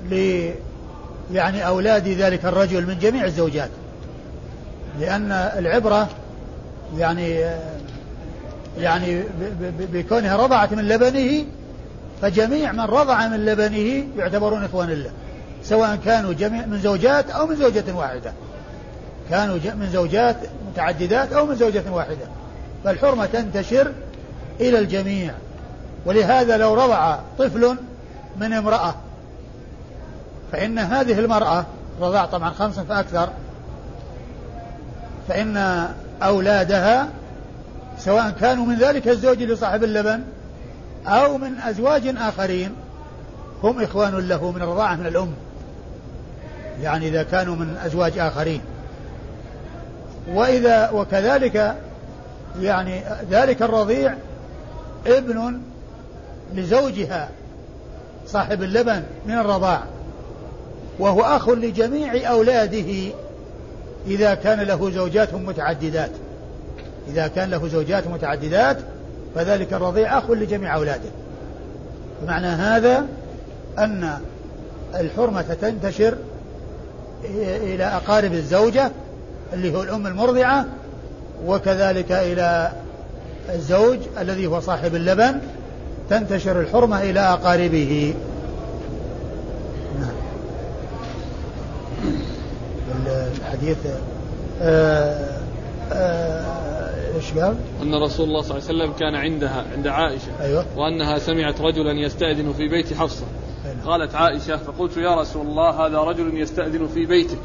[0.09, 0.49] ل
[1.34, 3.69] يعني أولاد ذلك الرجل من جميع الزوجات.
[4.99, 6.09] لأن العبرة
[6.97, 7.45] يعني
[8.77, 9.23] يعني
[9.93, 11.45] بكونها رضعت من لبنه
[12.21, 15.11] فجميع من رضع من لبنه يعتبرون إخوان له
[15.63, 18.34] سواء كانوا جميع من زوجات أو من زوجة واحدة.
[19.29, 20.36] كانوا من زوجات
[20.71, 22.25] متعددات أو من زوجة واحدة.
[22.84, 23.91] فالحرمة تنتشر
[24.59, 25.34] إلى الجميع.
[26.06, 27.76] ولهذا لو رضع طفل
[28.39, 28.95] من امرأة
[30.52, 31.66] فإن هذه المرأة
[32.02, 33.30] رضع طبعا خمسا فأكثر
[35.28, 35.88] فإن
[36.24, 37.08] أولادها
[37.97, 40.24] سواء كانوا من ذلك الزوج لصاحب اللبن
[41.08, 42.72] أو من أزواج آخرين
[43.64, 45.34] هم إخوان له من الرضاعة من الأم.
[46.82, 48.62] يعني إذا كانوا من أزواج آخرين.
[50.34, 51.76] وإذا وكذلك
[52.62, 54.14] يعني ذلك الرضيع
[55.08, 55.62] ابن
[56.56, 57.30] لزوجها
[58.28, 59.84] صاحب اللبن من الرضاع
[60.99, 63.12] وهو أخ لجميع أولاده
[64.08, 66.12] إذا كان له زوجات متعددات.
[67.08, 68.78] إذا كان له زوجات متعددات
[69.36, 71.10] فذلك الرضيع أخ لجميع أولاده.
[72.28, 73.06] معنى هذا
[73.78, 74.20] أن
[74.95, 76.18] الحرمة تنتشر
[77.43, 78.91] إلى أقارب الزوجة
[79.54, 80.66] اللي هو الأم المرضعة
[81.45, 82.72] وكذلك إلى
[83.49, 85.39] الزوج الذي هو صاحب اللبن
[86.12, 88.14] تنتشر الحرمة إلى أقاربه.
[89.99, 90.14] نعم.
[93.38, 93.78] الحديث
[94.62, 95.39] آه
[95.91, 100.41] آه إيش قال؟ أن رسول الله صلى الله عليه وسلم كان عندها عند عائشة.
[100.41, 100.66] أيوه.
[100.78, 103.26] وأنها سمعت رجلا يستأذن في بيت حفصة.
[103.66, 103.86] أيوة.
[103.86, 107.43] قالت عائشة فقلت يا رسول الله هذا رجل يستأذن في بيتك.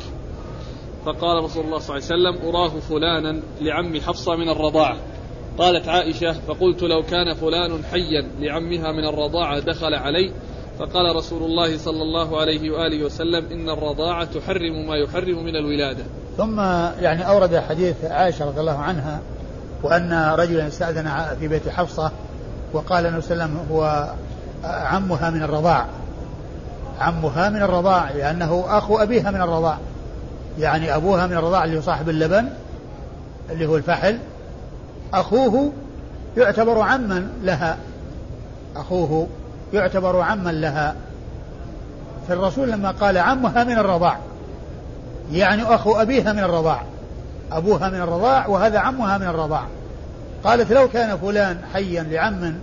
[1.05, 4.97] فقال رسول الله صلى الله عليه وسلم أراه فلانا لعم حفصة من الرضاعة.
[5.59, 10.33] قالت عائشة فقلت لو كان فلان حيا لعمها من الرضاعة دخل علي
[10.79, 16.05] فقال رسول الله صلى الله عليه وآله وسلم إن الرضاعة تحرم ما يحرم من الولادة.
[16.37, 16.61] ثم
[17.01, 19.21] يعني أورد حديث عائشة رضي الله عنها
[19.83, 22.11] وأن رجلا استأذن في بيت حفصة
[22.73, 24.15] وقال النبي صلى الله عليه وسلم هو
[24.65, 25.87] عمها من الرضاع.
[27.01, 29.79] عمها من الرضاع لأنه أخو أبيها من الرضاع.
[30.59, 32.49] يعني أبوها من الرضاع اللي هو صاحب اللبن
[33.51, 34.19] اللي هو الفحل
[35.15, 35.73] أخوه
[36.37, 37.77] يعتبر عما لها.
[38.77, 39.27] أخوه
[39.73, 40.95] يعتبر عما لها.
[42.29, 44.19] فالرسول لما قال عمها من الرضاع
[45.33, 46.83] يعني أخو أبيها من الرضاع
[47.53, 49.67] أبوها من الرضاع وهذا عمها من الرضاع.
[50.45, 52.55] قالت لو كان فلان حيا لعم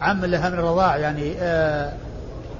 [0.00, 1.92] عم لها من الرضاع يعني آآ آه،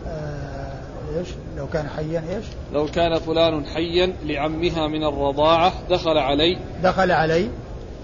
[0.06, 0.70] آآ
[1.14, 6.58] آه، إيش؟ لو كان حيا إيش؟ لو كان فلان حيا لعمها من الرضاعة دخل علي.
[6.82, 7.48] دخل علي.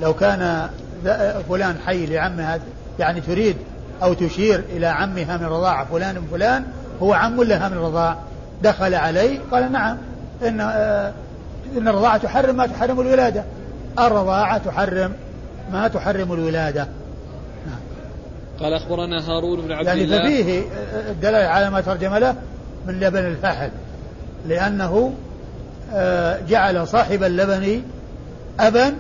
[0.01, 0.69] لو كان
[1.49, 2.61] فلان حي لعمها
[2.99, 3.57] يعني تريد
[4.03, 6.65] أو تشير إلى عمها من الرضاعة فلان من فلان
[7.03, 8.19] هو عم لها من الرضاعة
[8.63, 9.97] دخل علي قال نعم
[10.43, 11.13] إن آه
[11.79, 13.45] إن الرضاعة تحرم ما تحرم الولادة
[13.99, 15.13] الرضاعة تحرم
[15.73, 16.89] ما تحرم الولادة.
[18.61, 20.63] قال أخبرنا هارون بن عبد يعني الله يعني ففيه
[21.11, 22.35] الدلالة على ما ترجم له
[22.87, 23.71] من لبن الفحل
[24.49, 25.13] لأنه
[25.95, 27.83] آه، جعل صاحب اللبن
[28.61, 28.95] أبا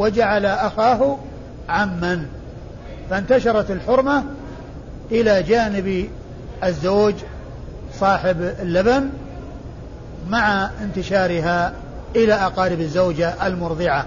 [0.00, 1.18] وجعل أخاه
[1.68, 2.26] عما
[3.10, 4.24] فانتشرت الحرمة
[5.10, 6.08] إلى جانب
[6.64, 7.14] الزوج
[7.94, 9.10] صاحب اللبن
[10.28, 11.72] مع انتشارها
[12.16, 14.06] إلى أقارب الزوجة المرضعة.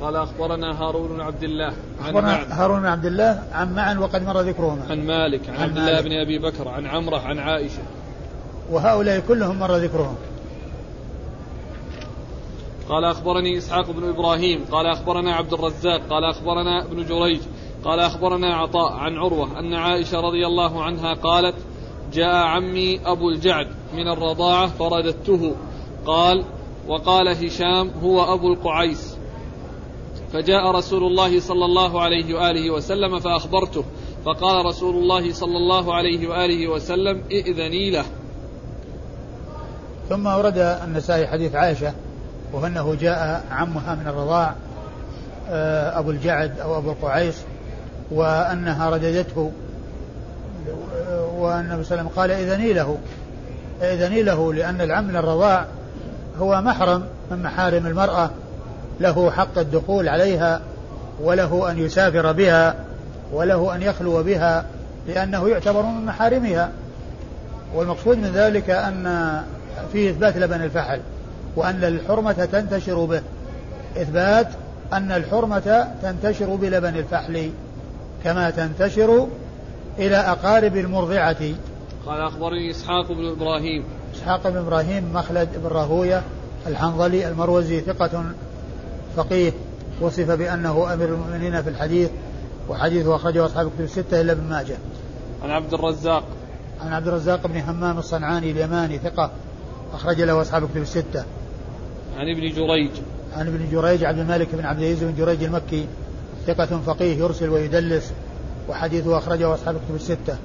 [0.00, 1.72] قال أخبرنا هارون بن عبد الله
[2.04, 4.82] عن أخبرنا هارون بن عبد الله عن معن وقد مر ذكرهما.
[4.90, 7.82] عن مالك عن, عن عبد الله بن أبي بكر عن عمرة عن عائشة.
[8.70, 10.16] وهؤلاء كلهم مر ذكرهم.
[12.88, 17.40] قال أخبرني إسحاق بن إبراهيم قال أخبرنا عبد الرزاق قال أخبرنا ابن جريج
[17.84, 21.54] قال أخبرنا عطاء عن عروة أن عائشة رضي الله عنها قالت
[22.12, 25.54] جاء عمي أبو الجعد من الرضاعة فرددته
[26.06, 26.44] قال
[26.88, 29.16] وقال هشام هو أبو القعيس.
[30.32, 33.84] فجاء رسول الله صلى الله عليه وآله وسلم فأخبرته
[34.24, 38.04] فقال رسول الله صلى الله عليه وآله وسلم ائذني له.
[40.08, 41.94] ثم ورد النسائي حديث عائشة
[42.52, 44.54] وأنه جاء عمها من الرضاع
[45.50, 47.42] آه، أبو الجعد أو أبو القعيس
[48.10, 49.52] وأنها رددته.
[51.36, 52.98] وأن النبي صلى الله عليه وسلم قال إذني له.
[53.82, 55.64] إذني له لأن العم من الرضاع
[56.38, 58.30] هو محرم من محارم المرأة
[59.00, 60.60] له حق الدخول عليها
[61.22, 62.74] وله أن يسافر بها
[63.32, 64.64] وله أن يخلو بها
[65.08, 66.70] لأنه يعتبر من محارمها.
[67.74, 69.42] والمقصود من ذلك أن
[69.92, 71.00] فيه إثبات لبن الفحل.
[71.56, 73.22] وأن الحرمة تنتشر به.
[73.96, 74.48] إثبات
[74.92, 77.50] أن الحرمة تنتشر بلبن الفحل
[78.24, 79.28] كما تنتشر
[79.98, 81.54] إلى أقارب المرضعة.
[82.06, 83.84] قال أخبرني إسحاق بن إبراهيم.
[84.14, 86.22] إسحاق بن إبراهيم مخلد بن راهوية
[86.66, 88.24] الحنظلي المروزي ثقة
[89.16, 89.52] فقيه.
[90.00, 92.10] وصف بأنه أمير المؤمنين في الحديث
[92.68, 94.76] وحديثه أخرجه أصحاب الكتب الستة إلا ابن ماجه.
[95.42, 96.24] عن عبد الرزاق.
[96.80, 99.30] عن عبد الرزاق بن همام الصنعاني اليماني ثقة
[99.94, 101.24] أخرج له أصحاب الكتب الستة.
[102.18, 102.90] عن ابن جريج
[103.32, 105.86] عن ابن جريج عبد الملك بن عبد العزيز بن جريج المكي
[106.46, 108.12] ثقة فقيه يرسل ويدلس
[108.68, 110.36] وحديثه أخرجه أصحاب الكتب الستة.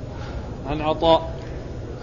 [0.68, 1.34] عن عطاء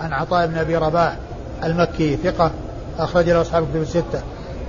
[0.00, 1.16] عن عطاء بن أبي رباح
[1.64, 2.50] المكي ثقة
[2.98, 4.22] أخرج له أصحاب الكتب الستة.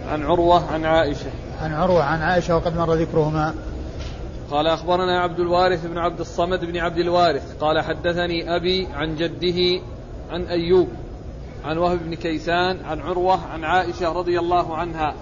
[0.09, 1.29] عن عروة عن عائشة
[1.61, 3.53] عن عروة عن عائشة وقد مر ذكرهما.
[4.51, 9.81] قال أخبرنا عبد الوارث بن عبد الصمد بن عبد الوارث قال حدثني أبي عن جده
[10.31, 10.87] عن أيوب
[11.67, 15.13] عن وهب بن كيسان عن عروة عن عائشة رضي الله عنها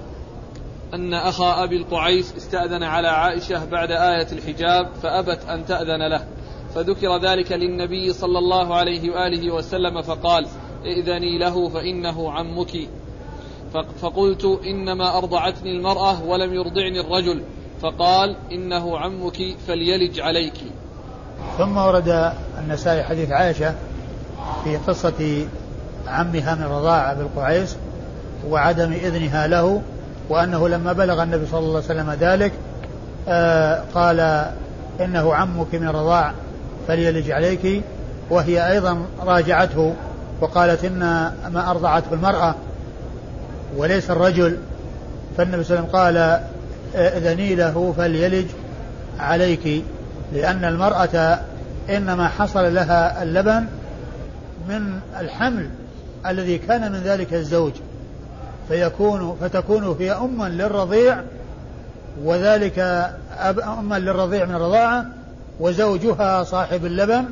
[0.93, 6.25] أن أخا أبي القعيس استأذن على عائشة بعد آية الحجاب فأبت أن تأذن له.
[6.75, 10.47] فذكر ذلك للنبي صلى الله عليه وآله وسلم فقال
[10.85, 12.77] ائذني له فإنه عمك.
[14.01, 17.41] فقلت إنما أرضعتني المرأة ولم يرضعني الرجل.
[17.81, 20.57] فقال إنه عمك فليلج عليك.
[21.57, 23.75] ثم ورد النسائي حديث عائشة
[24.63, 25.47] في قصة
[26.07, 27.75] عمها من رضاعة بالقعيس
[28.49, 29.81] وعدم إذنها له
[30.29, 32.51] وأنه لما بلغ النبي صلى الله عليه وسلم ذلك
[33.27, 34.45] آه قال
[35.01, 36.33] إنه عمك من الرضاع
[36.87, 37.83] فليلج عليك
[38.29, 39.93] وهي أيضا راجعته
[40.41, 40.99] وقالت إن
[41.53, 42.55] ما أرضعته المرأة
[43.77, 44.57] وليس الرجل
[45.37, 46.41] فالنبي صلى الله عليه وسلم قال
[46.95, 48.45] ائذني له فليلج
[49.19, 49.83] عليك
[50.33, 51.39] لأن المرأة
[51.89, 53.65] إنما حصل لها اللبن
[54.69, 55.69] من الحمل
[56.30, 57.73] الذي كان من ذلك الزوج
[58.67, 61.21] فيكون فتكون هي أما للرضيع
[62.23, 62.80] وذلك
[63.39, 65.05] أب أما للرضيع من الرضاعة
[65.59, 67.26] وزوجها صاحب اللبن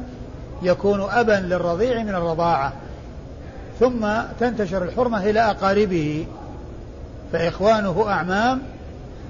[0.61, 2.73] يكون أبا للرضيع من الرضاعة
[3.79, 4.07] ثم
[4.39, 6.25] تنتشر الحرمة إلى أقاربه
[7.31, 8.61] فإخوانه أعمام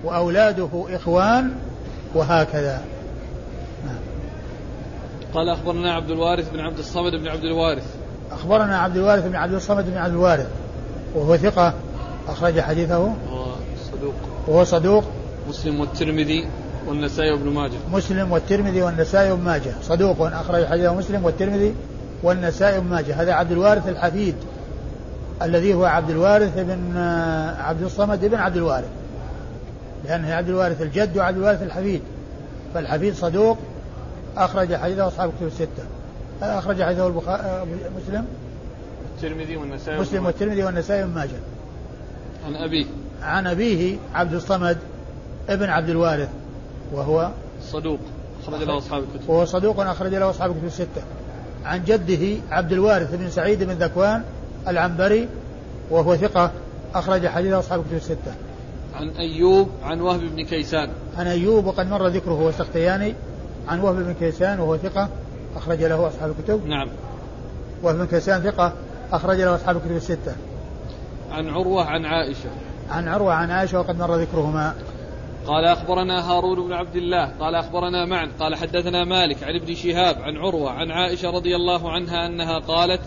[0.04, 1.56] وأولاده إخوان
[2.16, 2.82] وهكذا.
[5.34, 8.03] قال أخبرنا عبد الوارث بن عبد الصمد بن عبد الوارث
[8.34, 10.48] أخبرنا عبد الوارث بن عبد الصمد بن عبد الوارث
[11.16, 11.74] وهو ثقة
[12.28, 13.00] أخرج حديثه.
[13.00, 13.16] وهو
[13.92, 14.14] صدوق.
[14.48, 15.04] وهو صدوق.
[15.50, 16.48] مسلم والترمذي
[16.88, 17.78] والنسائي وابن ماجه.
[17.92, 19.72] مسلم والترمذي والنسائي وابن ماجه.
[19.82, 21.76] صدوق أخرج حديثه مسلم والترمذي
[22.24, 23.22] والنسائي وابن ماجه.
[23.22, 24.36] هذا عبد الوارث الحفيد
[25.42, 26.98] الذي هو عبد الوارث بن
[27.60, 28.90] عبد الصمد بن عبد الوارث.
[30.06, 32.02] لأنه عبد الوارث الجد وعبد الوارث الحفيد.
[32.74, 33.58] فالحفيد صدوق
[34.38, 35.84] أخرج حديثه أصحاب الكتب الستة.
[36.44, 37.66] أخرج حديثه البخاري
[37.98, 38.26] مسلم.
[39.16, 41.40] الترمذي والنسائي مسلم والترمذي والنسائي وابن ماجه.
[42.46, 42.86] عن أبيه.
[43.22, 44.78] عن أبيه عبد الصمد
[45.50, 46.30] ابن عبد الوارث
[46.94, 47.30] وهو
[47.62, 48.00] صدوق.
[48.44, 49.30] أخرج له أصحاب الكتب.
[49.30, 51.02] وهو صدوق أخرج له أصحاب الكتب الستة.
[51.66, 54.24] عن جده عبد الوارث بن سعيد بن ذكوان
[54.68, 55.28] العنبري
[55.90, 56.52] وهو ثقة
[56.96, 58.34] أخرج حديث أصحاب الكتب الستة.
[58.96, 60.90] عن أيوب عن وهب بن كيسان.
[61.18, 63.14] عن أيوب وقد مر ذكره هو السختياني
[63.68, 65.10] عن وهب بن كيسان وهو ثقة
[65.56, 66.68] أخرج له أصحاب الكتب.
[66.68, 66.90] نعم.
[67.84, 68.74] وهب بن كيسان ثقة
[69.12, 70.36] أخرج له أصحاب الكتب الستة.
[71.32, 72.50] عن عروة عن عائشة.
[72.90, 74.76] عن عروة عن عائشة وقد مر ذكرهما.
[75.48, 80.16] قال أخبرنا هارون بن عبد الله قال أخبرنا معا قال حدثنا مالك عن ابن شهاب
[80.22, 83.02] عن عروة عن عائشة رضي الله عنها أنها قالت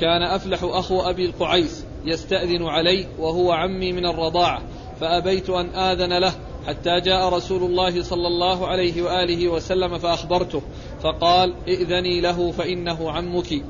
[0.00, 4.62] كان أفلح أخو أبي القعيس يستأذن علي وهو عمي من الرضاعة
[5.00, 6.32] فأبيت أن آذن له
[6.66, 10.62] حتى جاء رسول الله صلى الله عليه وآله وسلم فأخبرته
[11.04, 13.62] فقال ائذني له فإنه عمك.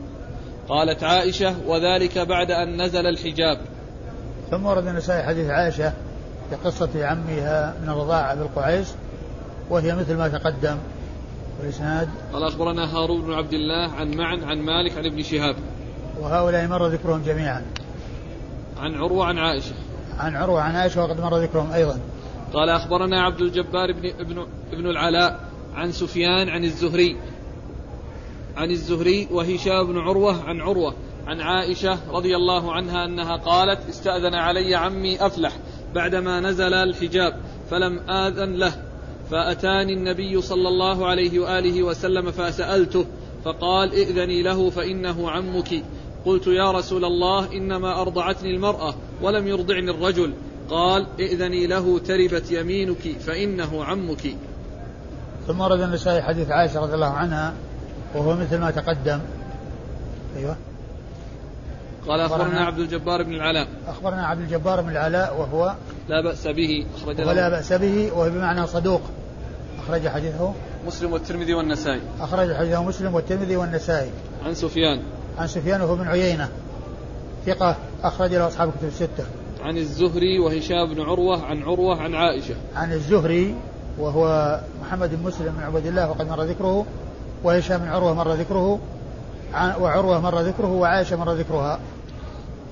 [0.69, 3.59] قالت عائشة وذلك بعد أن نزل الحجاب.
[4.51, 5.93] ثم ورد النسائي حديث عائشة
[6.51, 8.95] في قصة عمها من الرضاعة بالقعيس
[9.71, 10.77] وهي مثل ما تقدم
[11.61, 15.57] والإسناد قال أخبرنا هارون بن عبد الله عن معن عن مالك عن ابن شهاب.
[16.21, 17.63] وهؤلاء مر ذكرهم جميعا.
[18.79, 19.75] عن عروة عن عائشة.
[20.19, 21.99] عن عروة عن عائشة وقد مر ذكرهم أيضا.
[22.53, 25.41] قال أخبرنا عبد الجبار بن ابن, ابن العلاء
[25.75, 27.17] عن سفيان عن الزهري.
[28.57, 30.95] عن الزهري وهشام بن عروة عن عروة.
[31.27, 35.53] عن عائشة رضي الله عنها أنها قالت استأذن علي عمي أفلح
[35.95, 38.83] بعدما نزل الحجاب فلم آذن له.
[39.31, 43.07] فأتاني النبي صلى الله عليه وآله وسلم فسألته
[43.45, 45.83] فقال ائذني له فإنه عمك.
[46.27, 50.33] قلت يا رسول الله إنما أرضعتني المرأة ولم يرضعني الرجل.
[50.71, 54.37] قال ائذني له تربت يمينك فإنه عمك.
[55.47, 57.53] ثم ورد النسائي حديث عائشة رضي الله عنها
[58.15, 59.21] وهو مثل ما تقدم.
[60.37, 60.57] أيوه.
[62.09, 63.69] قال أخبرنا عبد الجبار بن العلاء.
[63.89, 65.75] أخبرنا عبد الجبار بن العلاء وهو
[66.09, 69.01] لا بأس به أخرج ولا بأس به وهو بمعنى صدوق.
[69.85, 70.53] أخرج حديثه.
[70.87, 72.01] مسلم والترمذي والنسائي.
[72.21, 74.11] أخرج حديثه مسلم والترمذي والنسائي.
[74.45, 75.03] عن سفيان.
[75.39, 76.49] عن سفيان وهو بن عيينة.
[77.47, 79.25] ثقة أخرج له أصحاب الكتب الستة.
[79.61, 82.55] عن الزهري وهشام بن عروة عن عروة عن عائشة.
[82.77, 83.55] عن الزهري
[83.99, 86.87] وهو محمد بن مسلم بن عبد الله وقد مر ذكره
[87.45, 88.81] وهشام بن عروة مر ذكره
[89.55, 91.81] وعروة مر ذكره وعائشة مر ذكرها.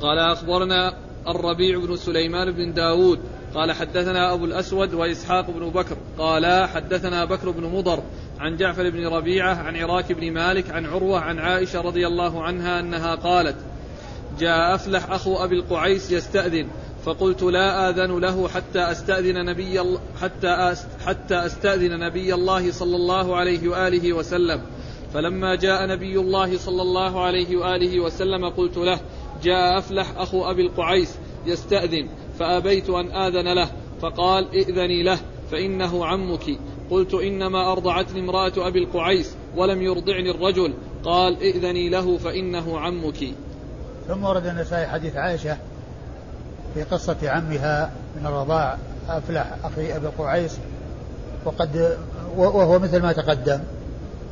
[0.00, 0.94] قال أخبرنا
[1.28, 3.20] الربيع بن سليمان بن داود
[3.54, 8.02] قال حدثنا أبو الأسود وإسحاق بن بكر قال حدثنا بكر بن مضر
[8.40, 12.80] عن جعفر بن ربيعة عن عراك بن مالك عن عروة عن عائشة رضي الله عنها
[12.80, 13.56] أنها قالت
[14.38, 16.68] جاء أفلح أخو أبي القعيس يستأذن
[17.04, 19.80] فقلت لا آذن له حتى أستأذن نبي
[20.20, 20.74] حتى
[21.06, 24.60] حتى أستأذن نبي الله صلى الله عليه وآله وسلم.
[25.14, 29.00] فلما جاء نبي الله صلى الله عليه وآله وسلم قلت له
[29.42, 35.18] جاء أفلح أخو أبي القعيس يستأذن فأبيت أن آذن له فقال ائذني له
[35.50, 36.58] فإنه عمك.
[36.90, 40.74] قلت إنما أرضعتني امرأة أبي القعيس ولم يرضعني الرجل.
[41.04, 43.34] قال ائذني له فإنه عمك.
[44.08, 45.56] ثم ورد النسائي حديث عائشة
[46.74, 50.58] في قصة عمها من الرضاع أفلح أخي أبي قعيس
[51.44, 51.96] وقد
[52.36, 53.60] وهو مثل ما تقدم.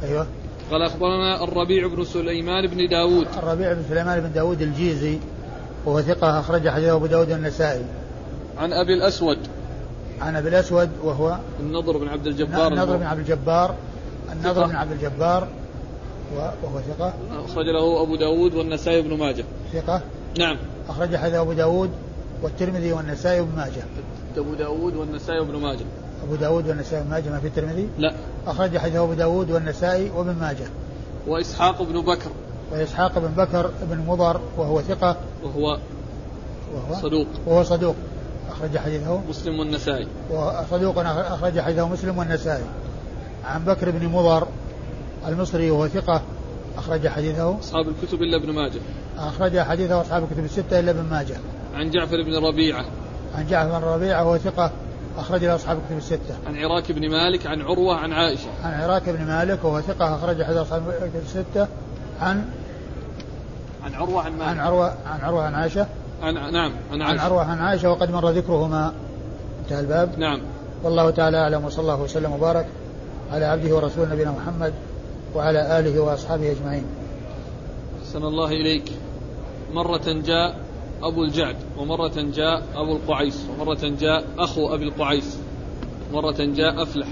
[0.02, 0.26] أيوه.
[0.70, 3.26] قال أخبرنا الربيع بن سليمان بن داود.
[3.38, 5.18] الربيع بن سليمان بن داود الجيزي
[5.86, 7.84] وهو ثقة أخرج حديثه أبو داود النسائي
[8.58, 9.38] عن أبي الأسود.
[10.20, 12.72] عن أبي الأسود وهو النضر بن عبد الجبار.
[12.72, 13.74] النضر بن عبد الجبار
[14.32, 15.48] النضر بن عبد الجبار
[16.36, 17.14] وهو ثقة.
[17.44, 19.44] أخرج له أبو داود والنسائي بن ماجه.
[19.72, 20.00] ثقة.
[20.38, 20.56] نعم.
[20.88, 21.90] أخرج حديث أبو داود
[22.42, 23.82] والترمذي والنسائي وابن ماجه.
[24.36, 25.84] أبو داود والنسائي وابن ماجه.
[26.24, 28.14] أبو داود والنسائي وابن ماجه ما في الترمذي؟ لا.
[28.46, 30.66] أخرج حديث أبو داود والنسائي وابن ماجه.
[31.26, 32.30] وإسحاق بن بكر.
[32.72, 35.16] وإسحاق بن بكر بن مضر وهو ثقة.
[35.44, 35.78] وهو
[36.74, 37.26] وهو؟ صدوق.
[37.46, 37.94] وهو صدوق.
[38.50, 39.20] أخرج حديثه.
[39.28, 40.06] مسلم والنسائي.
[40.30, 42.64] وصدوق أخرج حديثه مسلم والنسائي.
[43.44, 44.48] عن بكر بن مضر
[45.28, 46.22] المصري وهو ثقة.
[46.78, 48.80] أخرج حديثه أصحاب الكتب إلا ابن ماجه
[49.18, 51.36] أخرج حديثه أصحاب الكتب الستة إلا ابن ماجه
[51.74, 52.84] عن جعفر بن ربيعة
[53.34, 54.70] عن جعفر بن ربيعة وهو ثقة
[55.18, 56.34] أخرج له أصحاب الكتب الستة.
[56.46, 58.48] عن عراك بن مالك عن عروة عن عائشة.
[58.64, 61.68] عن عراك بن مالك وهو ثقة أخرج حديث أصحاب الكتب الستة.
[62.20, 62.44] عن
[63.84, 64.48] عن عروة عن مالك.
[64.48, 65.86] عن عروة عن عروة عن عائشة.
[66.22, 67.20] عن نعم عن عائشة.
[67.20, 68.92] عن عروة عن عائشة وقد مر ذكرهما
[69.64, 70.18] انتهى الباب.
[70.18, 70.40] نعم.
[70.82, 72.66] والله تعالى أعلم وصلى الله وسلم وبارك
[73.32, 74.72] على عبده ورسوله نبينا محمد
[75.34, 76.84] وعلى آله وأصحابه أجمعين.
[78.02, 78.92] أحسن الله إليك.
[79.72, 80.56] مرة جاء
[81.02, 85.38] أبو الجعد ومرة جاء أبو القعيس ومرة جاء أخو أبي القعيس
[86.12, 87.06] مرة جاء أفلح.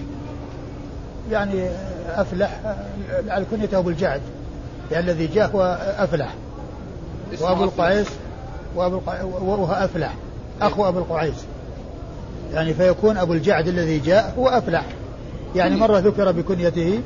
[1.31, 1.71] يعني
[2.09, 2.61] أفلح
[3.29, 4.21] على كنية أبو الجعد
[4.93, 6.35] يعني الذي جاء هو أفلح.
[7.41, 8.09] وأبو القعيس
[8.77, 10.14] وأبو وهو أفلح
[10.62, 11.45] أخو أبو القعيس.
[12.53, 14.85] يعني فيكون أبو الجعد الذي جاء هو أفلح.
[15.57, 17.01] يعني مرة ذكر بكنيته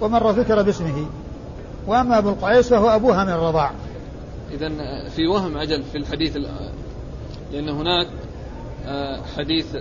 [0.00, 1.06] ومرة ذكر باسمه.
[1.86, 3.72] وأما أبو القعيس فهو أبوها من الرضاع.
[4.50, 4.68] إذا
[5.08, 6.36] في وهم أجل في الحديث
[7.52, 8.06] لأن هناك
[8.86, 9.76] آه، حديث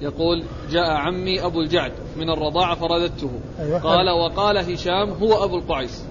[0.00, 3.30] يقول جاء عمي أبو الجعد من الرضاعة فرددته.
[3.60, 3.78] أيوة.
[3.78, 6.04] قال وقال هشام هو أبو القعيس.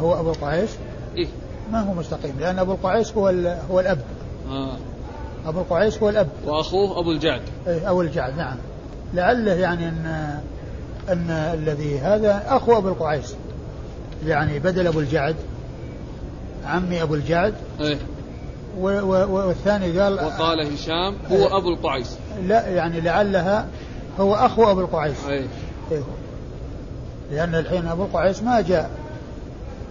[0.00, 0.76] هو أبو القعيس؟
[1.16, 1.28] إيه.
[1.72, 3.28] ما هو مستقيم لأن أبو القعيس هو
[3.70, 4.00] هو الأب.
[4.50, 4.76] آه.
[5.46, 6.28] أبو القعيس هو الأب.
[6.46, 7.42] وأخوه أبو الجعد.
[7.66, 8.56] إيه أبو الجعد نعم.
[9.14, 10.38] لعله يعني أن
[11.10, 13.34] أن الذي هذا أخو أبو القعيس.
[14.26, 15.36] يعني بدل أبو الجعد
[16.66, 17.54] عمي أبو الجعد.
[17.80, 17.98] إيه.
[18.78, 22.16] والثاني قال وقال هشام هو أبو القعيس.
[22.46, 23.66] لا يعني لعلها
[24.20, 25.16] هو أخو أبو القعيس.
[25.28, 26.02] إيه.
[27.32, 28.90] لأن الحين أبو القعيس ما جاء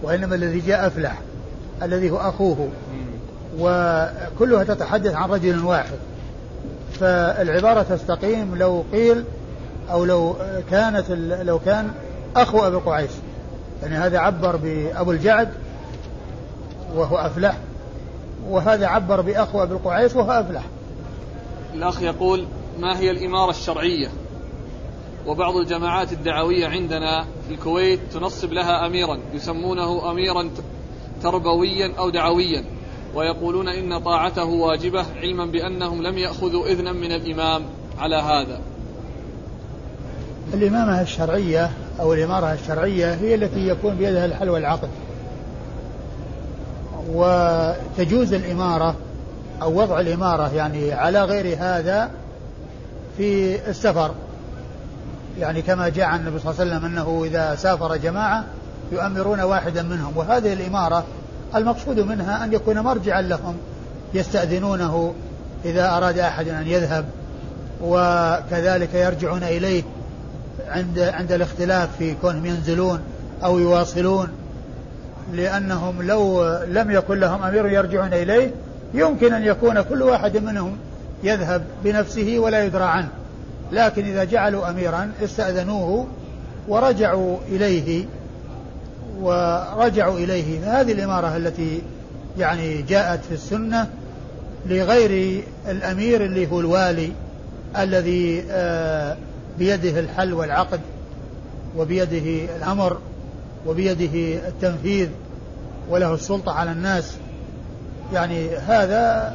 [0.02, 1.18] وإنما الذي جاء أفلح
[1.82, 2.68] الذي هو أخوه.
[3.58, 5.98] وكلها تتحدث عن رجل واحد.
[6.92, 9.24] فالعبارة تستقيم لو قيل
[9.92, 10.36] أو لو
[10.70, 11.10] كانت
[11.42, 11.90] لو كان
[12.36, 13.10] أخو أبي القعيس
[13.82, 15.48] يعني هذا عبر بأبو الجعد
[16.94, 17.56] وهو أفلح
[18.48, 20.62] وهذا عبر بأخو أبي القعيس وهو أفلح.
[21.74, 22.46] الأخ يقول
[22.78, 24.08] ما هي الإمارة الشرعية؟
[25.26, 30.50] وبعض الجماعات الدعوية عندنا في الكويت تنصب لها أميرا يسمونه أميرا
[31.22, 32.64] تربويا أو دعويا
[33.14, 37.62] ويقولون إن طاعته واجبة علما بأنهم لم يأخذوا إذنا من الإمام
[37.98, 38.60] على هذا.
[40.54, 41.70] الإمامة الشرعية
[42.00, 44.88] أو الإمارة الشرعية هي التي يكون بيدها الحل والعقد.
[47.08, 48.94] وتجوز الإمارة
[49.62, 52.10] أو وضع الإمارة يعني على غير هذا
[53.16, 54.10] في السفر.
[55.38, 58.44] يعني كما جاء عن النبي صلى الله عليه وسلم أنه إذا سافر جماعة
[58.92, 60.16] يؤمرون واحدا منهم.
[60.16, 61.04] وهذه الإمارة
[61.54, 63.56] المقصود منها أن يكون مرجعا لهم
[64.14, 65.14] يستأذنونه
[65.64, 67.04] إذا أراد أحد أن يذهب
[67.82, 69.82] وكذلك يرجعون إليه.
[70.68, 73.00] عند عند الاختلاف في كونهم ينزلون
[73.44, 74.28] أو يواصلون
[75.32, 78.50] لأنهم لو لم يكن لهم أمير يرجعون إليه
[78.94, 80.76] يمكن أن يكون كل واحد منهم
[81.22, 83.08] يذهب بنفسه ولا يدرى عنه.
[83.72, 86.06] لكن إذا جعلوا أميرا استأذنوه
[86.68, 88.04] ورجعوا إليه
[89.20, 91.82] ورجعوا إليه فهذه الإمارة التي
[92.38, 93.86] يعني جاءت في السنة
[94.66, 97.12] لغير الأمير اللي هو الوالي
[97.78, 99.16] الذي آه،
[99.60, 100.80] بيده الحل والعقد
[101.76, 102.98] وبيده الأمر
[103.66, 105.08] وبيده التنفيذ
[105.90, 107.16] وله السلطة على الناس.
[108.12, 109.32] يعني هذا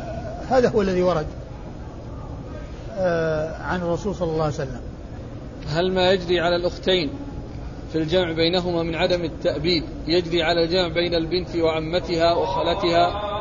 [0.50, 1.26] هذا هو الذي ورد
[2.98, 4.82] آه، عن الرسول صلى الله عليه وسلم.
[5.68, 7.10] هل ما يجري على الأختين
[7.92, 13.35] في الجمع بينهما من عدم التأبيد؟ يجري على الجمع بين البنت وعمتها وخالتها